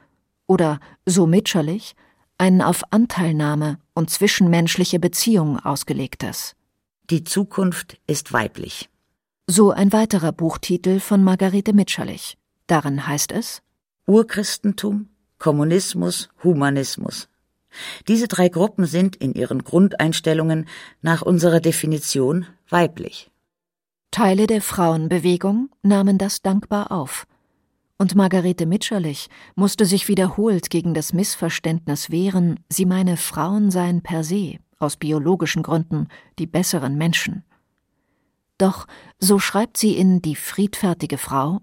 oder, 0.48 0.80
so 1.06 1.28
Mitscherlich, 1.28 1.94
ein 2.36 2.60
auf 2.60 2.82
Anteilnahme 2.90 3.78
und 3.94 4.10
zwischenmenschliche 4.10 4.98
Beziehung 4.98 5.60
ausgelegtes. 5.60 6.56
Die 7.10 7.22
Zukunft 7.22 8.00
ist 8.08 8.32
weiblich. 8.32 8.90
So 9.46 9.70
ein 9.70 9.92
weiterer 9.92 10.32
Buchtitel 10.32 10.98
von 10.98 11.22
Margarete 11.22 11.72
Mitscherlich. 11.74 12.36
Darin 12.66 13.06
heißt 13.06 13.30
es 13.30 13.62
Urchristentum, 14.06 15.08
Kommunismus, 15.38 16.28
Humanismus. 16.42 17.28
Diese 18.06 18.28
drei 18.28 18.48
Gruppen 18.48 18.86
sind 18.86 19.16
in 19.16 19.34
ihren 19.34 19.64
Grundeinstellungen 19.64 20.66
nach 21.02 21.22
unserer 21.22 21.60
Definition 21.60 22.46
weiblich. 22.68 23.30
Teile 24.10 24.46
der 24.46 24.62
Frauenbewegung 24.62 25.70
nahmen 25.82 26.18
das 26.18 26.40
dankbar 26.42 26.92
auf. 26.92 27.26
Und 27.98 28.14
Margarete 28.14 28.66
Mitscherlich 28.66 29.28
musste 29.54 29.86
sich 29.86 30.08
wiederholt 30.08 30.70
gegen 30.70 30.94
das 30.94 31.12
Missverständnis 31.12 32.10
wehren, 32.10 32.60
sie 32.68 32.86
meine 32.86 33.16
Frauen 33.16 33.70
seien 33.70 34.02
per 34.02 34.22
se, 34.22 34.58
aus 34.78 34.96
biologischen 34.96 35.62
Gründen, 35.62 36.08
die 36.38 36.46
besseren 36.46 36.96
Menschen. 36.96 37.44
Doch, 38.58 38.86
so 39.18 39.38
schreibt 39.38 39.76
sie 39.76 39.96
in 39.96 40.22
Die 40.22 40.36
friedfertige 40.36 41.18
Frau, 41.18 41.60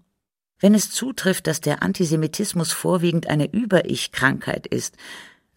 wenn 0.61 0.73
es 0.73 0.91
zutrifft, 0.91 1.47
dass 1.47 1.59
der 1.59 1.83
Antisemitismus 1.83 2.71
vorwiegend 2.71 3.27
eine 3.27 3.51
Über-Ich-Krankheit 3.51 4.67
ist, 4.67 4.95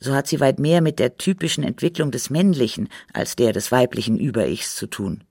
so 0.00 0.14
hat 0.14 0.26
sie 0.26 0.40
weit 0.40 0.58
mehr 0.58 0.80
mit 0.80 0.98
der 0.98 1.16
typischen 1.16 1.62
Entwicklung 1.62 2.10
des 2.10 2.30
männlichen 2.30 2.88
als 3.12 3.36
der 3.36 3.52
des 3.52 3.70
weiblichen 3.70 4.18
Über-Ichs 4.18 4.74
zu 4.74 4.86
tun. 4.86 5.22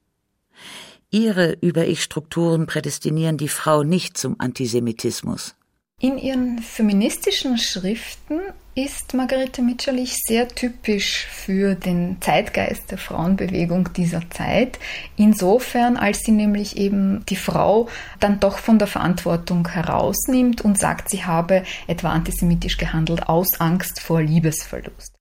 Ihre 1.10 1.58
Über-Ich-Strukturen 1.62 2.66
prädestinieren 2.66 3.38
die 3.38 3.50
Frau 3.50 3.84
nicht 3.84 4.18
zum 4.18 4.40
Antisemitismus. 4.40 5.56
In 6.04 6.18
ihren 6.18 6.60
feministischen 6.60 7.58
Schriften 7.58 8.42
ist 8.76 9.14
Margarete 9.14 9.62
Mitscherlich 9.62 10.18
sehr 10.28 10.50
typisch 10.50 11.26
für 11.32 11.76
den 11.76 12.18
Zeitgeist 12.20 12.92
der 12.92 12.98
Frauenbewegung 12.98 13.88
dieser 13.94 14.30
Zeit. 14.30 14.80
Insofern, 15.16 15.96
als 15.96 16.20
sie 16.20 16.34
nämlich 16.34 16.76
eben 16.76 17.26
die 17.30 17.38
Frau 17.38 17.88
dann 18.20 18.42
doch 18.42 18.58
von 18.58 18.80
der 18.80 18.90
Verantwortung 18.90 19.66
herausnimmt 19.70 20.60
und 20.60 20.78
sagt, 20.78 21.10
sie 21.10 21.24
habe 21.24 21.64
etwa 21.88 22.10
antisemitisch 22.10 22.76
gehandelt 22.76 23.30
aus 23.30 23.62
Angst 23.62 24.02
vor 24.02 24.22
Liebesverlust. 24.22 25.16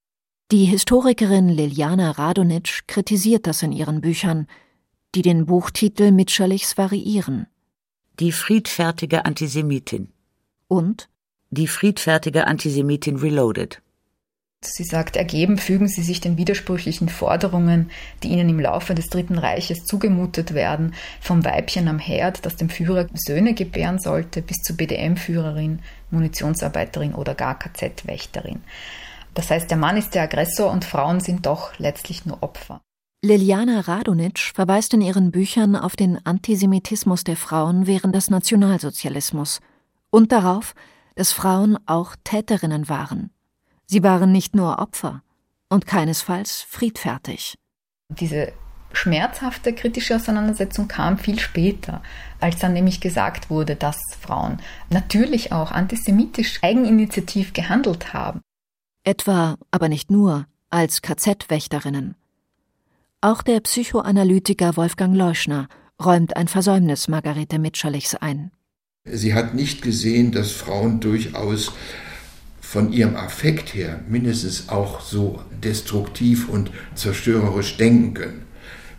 Die 0.50 0.64
Historikerin 0.64 1.48
Liliana 1.48 2.10
Radonitsch 2.10 2.88
kritisiert 2.88 3.46
das 3.46 3.62
in 3.62 3.70
ihren 3.70 4.00
Büchern, 4.00 4.48
die 5.14 5.22
den 5.22 5.46
Buchtitel 5.46 6.10
Mitscherlichs 6.10 6.76
variieren. 6.76 7.46
Die 8.18 8.32
friedfertige 8.32 9.24
Antisemitin 9.26 10.11
und 10.72 11.10
Die 11.50 11.66
friedfertige 11.66 12.46
Antisemitin 12.46 13.16
Reloaded. 13.16 13.82
Sie 14.64 14.84
sagt, 14.84 15.16
ergeben 15.16 15.58
fügen 15.58 15.86
sie 15.86 16.02
sich 16.02 16.22
den 16.22 16.38
widersprüchlichen 16.38 17.10
Forderungen, 17.10 17.90
die 18.22 18.28
ihnen 18.28 18.48
im 18.48 18.58
Laufe 18.58 18.94
des 18.94 19.10
Dritten 19.10 19.36
Reiches 19.36 19.84
zugemutet 19.84 20.54
werden, 20.54 20.94
vom 21.20 21.44
Weibchen 21.44 21.88
am 21.88 21.98
Herd, 21.98 22.46
das 22.46 22.56
dem 22.56 22.70
Führer 22.70 23.06
Söhne 23.12 23.52
gebären 23.52 23.98
sollte, 23.98 24.40
bis 24.40 24.62
zur 24.62 24.78
BDM-Führerin, 24.78 25.80
Munitionsarbeiterin 26.10 27.14
oder 27.14 27.34
gar 27.34 27.58
KZ-Wächterin. 27.58 28.62
Das 29.34 29.50
heißt, 29.50 29.70
der 29.70 29.76
Mann 29.76 29.98
ist 29.98 30.14
der 30.14 30.22
Aggressor 30.22 30.70
und 30.70 30.86
Frauen 30.86 31.20
sind 31.20 31.44
doch 31.44 31.78
letztlich 31.78 32.24
nur 32.24 32.42
Opfer. 32.42 32.80
Liliana 33.22 33.80
Radonitsch 33.80 34.54
verweist 34.54 34.94
in 34.94 35.02
ihren 35.02 35.32
Büchern 35.32 35.76
auf 35.76 35.96
den 35.96 36.24
Antisemitismus 36.24 37.24
der 37.24 37.36
Frauen 37.36 37.86
während 37.86 38.14
des 38.14 38.30
Nationalsozialismus– 38.30 39.60
Und 40.12 40.30
darauf, 40.30 40.74
dass 41.14 41.32
Frauen 41.32 41.78
auch 41.86 42.14
Täterinnen 42.22 42.88
waren. 42.88 43.30
Sie 43.86 44.02
waren 44.02 44.30
nicht 44.30 44.54
nur 44.54 44.78
Opfer 44.78 45.22
und 45.70 45.86
keinesfalls 45.86 46.60
friedfertig. 46.60 47.58
Diese 48.10 48.52
schmerzhafte 48.92 49.72
kritische 49.72 50.16
Auseinandersetzung 50.16 50.86
kam 50.86 51.16
viel 51.16 51.38
später, 51.38 52.02
als 52.40 52.58
dann 52.58 52.74
nämlich 52.74 53.00
gesagt 53.00 53.48
wurde, 53.48 53.74
dass 53.74 53.98
Frauen 54.20 54.58
natürlich 54.90 55.50
auch 55.50 55.70
antisemitisch 55.70 56.58
eigeninitiativ 56.62 57.54
gehandelt 57.54 58.12
haben. 58.12 58.42
Etwa, 59.04 59.56
aber 59.70 59.88
nicht 59.88 60.10
nur, 60.10 60.46
als 60.68 61.00
KZ-Wächterinnen. 61.00 62.16
Auch 63.22 63.40
der 63.40 63.60
Psychoanalytiker 63.60 64.76
Wolfgang 64.76 65.16
Leuschner 65.16 65.68
räumt 66.02 66.36
ein 66.36 66.48
Versäumnis 66.48 67.08
Margarete 67.08 67.58
Mitscherlichs 67.58 68.14
ein. 68.14 68.50
Sie 69.04 69.34
hat 69.34 69.54
nicht 69.54 69.82
gesehen, 69.82 70.32
dass 70.32 70.52
Frauen 70.52 71.00
durchaus 71.00 71.72
von 72.60 72.92
ihrem 72.92 73.16
Affekt 73.16 73.74
her 73.74 74.00
mindestens 74.08 74.68
auch 74.68 75.00
so 75.00 75.42
destruktiv 75.62 76.48
und 76.48 76.70
zerstörerisch 76.94 77.76
denken 77.76 78.14
können 78.14 78.42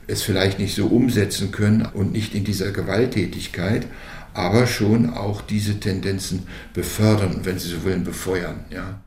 es 0.08 0.24
vielleicht 0.24 0.60
nicht 0.60 0.76
so 0.76 0.88
umsetzen 0.88 1.52
können 1.52 1.88
und 1.94 2.12
nicht 2.12 2.36
in 2.36 2.44
dieser 2.44 2.72
Gewalttätigkeit, 2.72 3.88
aber 4.34 4.66
schon 4.68 5.12
auch 5.12 5.42
diese 5.42 5.80
Tendenzen 5.80 6.48
befördern, 6.74 7.42
wenn 7.44 7.60
Sie 7.60 7.70
so 7.70 7.84
wollen, 7.84 8.04
befeuern. 8.04 8.66
Ja. 8.70 9.02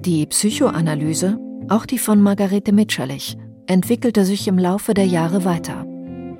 Die 0.00 0.26
Psychoanalyse, 0.26 1.38
auch 1.68 1.86
die 1.86 1.98
von 1.98 2.20
Margarete 2.20 2.72
Mitscherlich, 2.72 3.36
entwickelte 3.66 4.24
sich 4.24 4.46
im 4.48 4.58
Laufe 4.58 4.92
der 4.92 5.06
Jahre 5.06 5.44
weiter, 5.46 5.86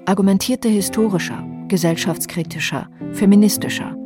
argumentierte 0.06 0.68
historischer, 0.68 1.46
gesellschaftskritischer, 1.68 2.88
feministischer. 3.12 3.96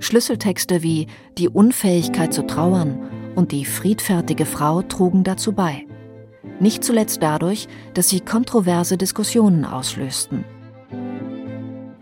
Schlüsseltexte 0.00 0.82
wie 0.82 1.06
Die 1.36 1.48
Unfähigkeit 1.48 2.32
zu 2.32 2.46
trauern 2.46 2.98
und 3.36 3.52
die 3.52 3.64
friedfertige 3.64 4.46
Frau 4.46 4.82
trugen 4.82 5.22
dazu 5.22 5.52
bei. 5.52 5.86
Nicht 6.60 6.82
zuletzt 6.82 7.22
dadurch, 7.22 7.68
dass 7.94 8.08
sie 8.08 8.20
kontroverse 8.20 8.96
Diskussionen 8.96 9.64
auslösten. 9.64 10.44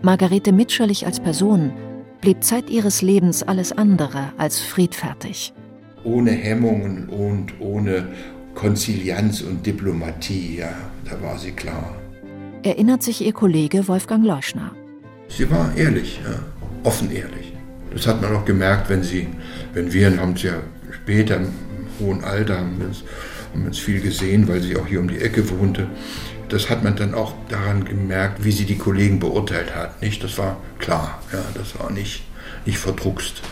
Margarete 0.00 0.52
Mitscherlich 0.52 1.04
als 1.04 1.20
Person 1.20 1.72
blieb 2.22 2.42
Zeit 2.42 2.70
ihres 2.70 3.02
Lebens 3.02 3.42
alles 3.42 3.72
andere 3.72 4.32
als 4.38 4.60
friedfertig. 4.60 5.52
Ohne 6.04 6.30
Hemmungen 6.30 7.08
und 7.08 7.60
ohne 7.60 8.08
Konzilianz 8.54 9.42
und 9.42 9.66
Diplomatie, 9.66 10.58
ja, 10.58 10.72
da 11.04 11.20
war 11.20 11.38
sie 11.38 11.52
klar. 11.52 11.96
Erinnert 12.62 13.02
sich 13.02 13.24
ihr 13.24 13.32
Kollege 13.32 13.86
Wolfgang 13.88 14.24
Leuschner. 14.24 14.72
Sie 15.28 15.50
war 15.50 15.76
ehrlich, 15.76 16.20
ja, 16.24 16.38
offen 16.82 17.10
ehrlich. 17.10 17.52
Das 17.92 18.06
hat 18.06 18.20
man 18.20 18.34
auch 18.34 18.44
gemerkt, 18.44 18.88
wenn 18.88 19.02
sie, 19.02 19.28
wenn 19.72 19.92
wir 19.92 20.16
haben 20.18 20.32
es 20.32 20.42
ja 20.42 20.54
später 20.90 21.36
im 21.36 21.52
hohen 22.00 22.24
Alter 22.24 22.58
haben 22.58 22.78
wir, 22.78 22.86
uns, 22.86 23.04
haben 23.52 23.62
wir 23.62 23.68
uns 23.68 23.78
viel 23.78 24.00
gesehen, 24.00 24.48
weil 24.48 24.60
sie 24.60 24.76
auch 24.76 24.86
hier 24.86 25.00
um 25.00 25.08
die 25.08 25.20
Ecke 25.20 25.48
wohnte. 25.50 25.86
Das 26.48 26.70
hat 26.70 26.84
man 26.84 26.94
dann 26.96 27.14
auch 27.14 27.34
daran 27.48 27.84
gemerkt, 27.84 28.44
wie 28.44 28.52
sie 28.52 28.66
die 28.66 28.78
Kollegen 28.78 29.18
beurteilt 29.18 29.74
hat. 29.74 30.00
Nicht? 30.02 30.22
Das 30.22 30.38
war 30.38 30.56
klar, 30.78 31.20
ja, 31.32 31.42
das 31.54 31.78
war 31.78 31.90
nicht, 31.90 32.24
nicht 32.64 32.78
verdruckst. 32.78 33.42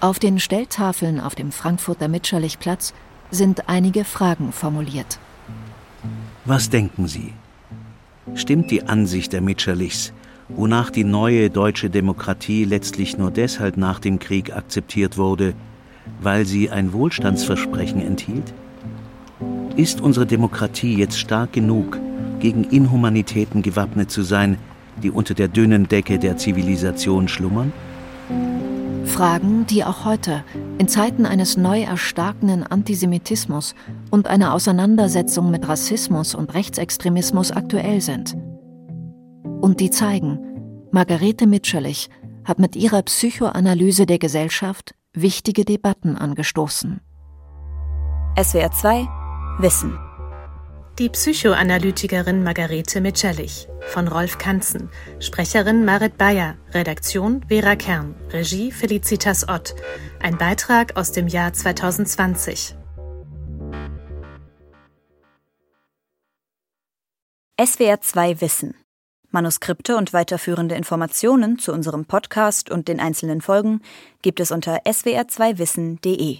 Auf 0.00 0.18
den 0.18 0.38
Stelltafeln 0.38 1.20
auf 1.20 1.34
dem 1.34 1.52
Frankfurter 1.52 2.08
Mitscherlichplatz 2.08 2.92
sind 3.30 3.68
einige 3.68 4.04
Fragen 4.04 4.52
formuliert. 4.52 5.18
Was 6.48 6.70
denken 6.70 7.08
Sie? 7.08 7.32
Stimmt 8.36 8.70
die 8.70 8.84
Ansicht 8.84 9.32
der 9.32 9.40
Mitscherlichs, 9.40 10.12
wonach 10.48 10.90
die 10.90 11.02
neue 11.02 11.50
deutsche 11.50 11.90
Demokratie 11.90 12.64
letztlich 12.64 13.18
nur 13.18 13.32
deshalb 13.32 13.76
nach 13.76 13.98
dem 13.98 14.20
Krieg 14.20 14.54
akzeptiert 14.54 15.18
wurde, 15.18 15.54
weil 16.20 16.46
sie 16.46 16.70
ein 16.70 16.92
Wohlstandsversprechen 16.92 18.00
enthielt? 18.00 18.54
Ist 19.74 20.00
unsere 20.00 20.24
Demokratie 20.24 20.94
jetzt 20.94 21.18
stark 21.18 21.52
genug, 21.52 21.98
gegen 22.38 22.62
Inhumanitäten 22.62 23.62
gewappnet 23.62 24.12
zu 24.12 24.22
sein, 24.22 24.56
die 25.02 25.10
unter 25.10 25.34
der 25.34 25.48
dünnen 25.48 25.88
Decke 25.88 26.20
der 26.20 26.36
Zivilisation 26.36 27.26
schlummern? 27.26 27.72
Fragen, 29.16 29.64
die 29.64 29.82
auch 29.82 30.04
heute, 30.04 30.44
in 30.76 30.88
Zeiten 30.88 31.24
eines 31.24 31.56
neu 31.56 31.80
erstarkenden 31.80 32.64
Antisemitismus 32.64 33.74
und 34.10 34.26
einer 34.26 34.52
Auseinandersetzung 34.52 35.50
mit 35.50 35.66
Rassismus 35.66 36.34
und 36.34 36.52
Rechtsextremismus 36.52 37.50
aktuell 37.50 38.02
sind 38.02 38.36
und 39.62 39.80
die 39.80 39.88
zeigen, 39.88 40.38
Margarete 40.90 41.46
Mitscherlich 41.46 42.10
hat 42.44 42.58
mit 42.58 42.76
ihrer 42.76 43.00
Psychoanalyse 43.00 44.04
der 44.04 44.18
Gesellschaft 44.18 44.94
wichtige 45.14 45.64
Debatten 45.64 46.16
angestoßen. 46.16 47.00
SWR 48.38 48.70
2 48.70 49.08
Wissen 49.60 49.98
die 50.98 51.10
Psychoanalytikerin 51.10 52.42
Margarete 52.42 53.00
Mitscherlich 53.02 53.68
von 53.88 54.08
Rolf 54.08 54.38
Kanzen, 54.38 54.88
Sprecherin 55.20 55.84
Marit 55.84 56.16
Bayer, 56.16 56.56
Redaktion 56.72 57.44
Vera 57.48 57.76
Kern, 57.76 58.14
Regie 58.30 58.72
Felicitas 58.72 59.46
Ott. 59.48 59.74
Ein 60.20 60.38
Beitrag 60.38 60.96
aus 60.96 61.12
dem 61.12 61.28
Jahr 61.28 61.52
2020. 61.52 62.74
SWR 67.62 68.00
2 68.00 68.40
Wissen 68.40 68.74
Manuskripte 69.30 69.96
und 69.96 70.14
weiterführende 70.14 70.76
Informationen 70.76 71.58
zu 71.58 71.72
unserem 71.72 72.06
Podcast 72.06 72.70
und 72.70 72.88
den 72.88 73.00
einzelnen 73.00 73.42
Folgen 73.42 73.82
gibt 74.22 74.40
es 74.40 74.50
unter 74.50 74.78
swr2wissen.de. 74.86 76.38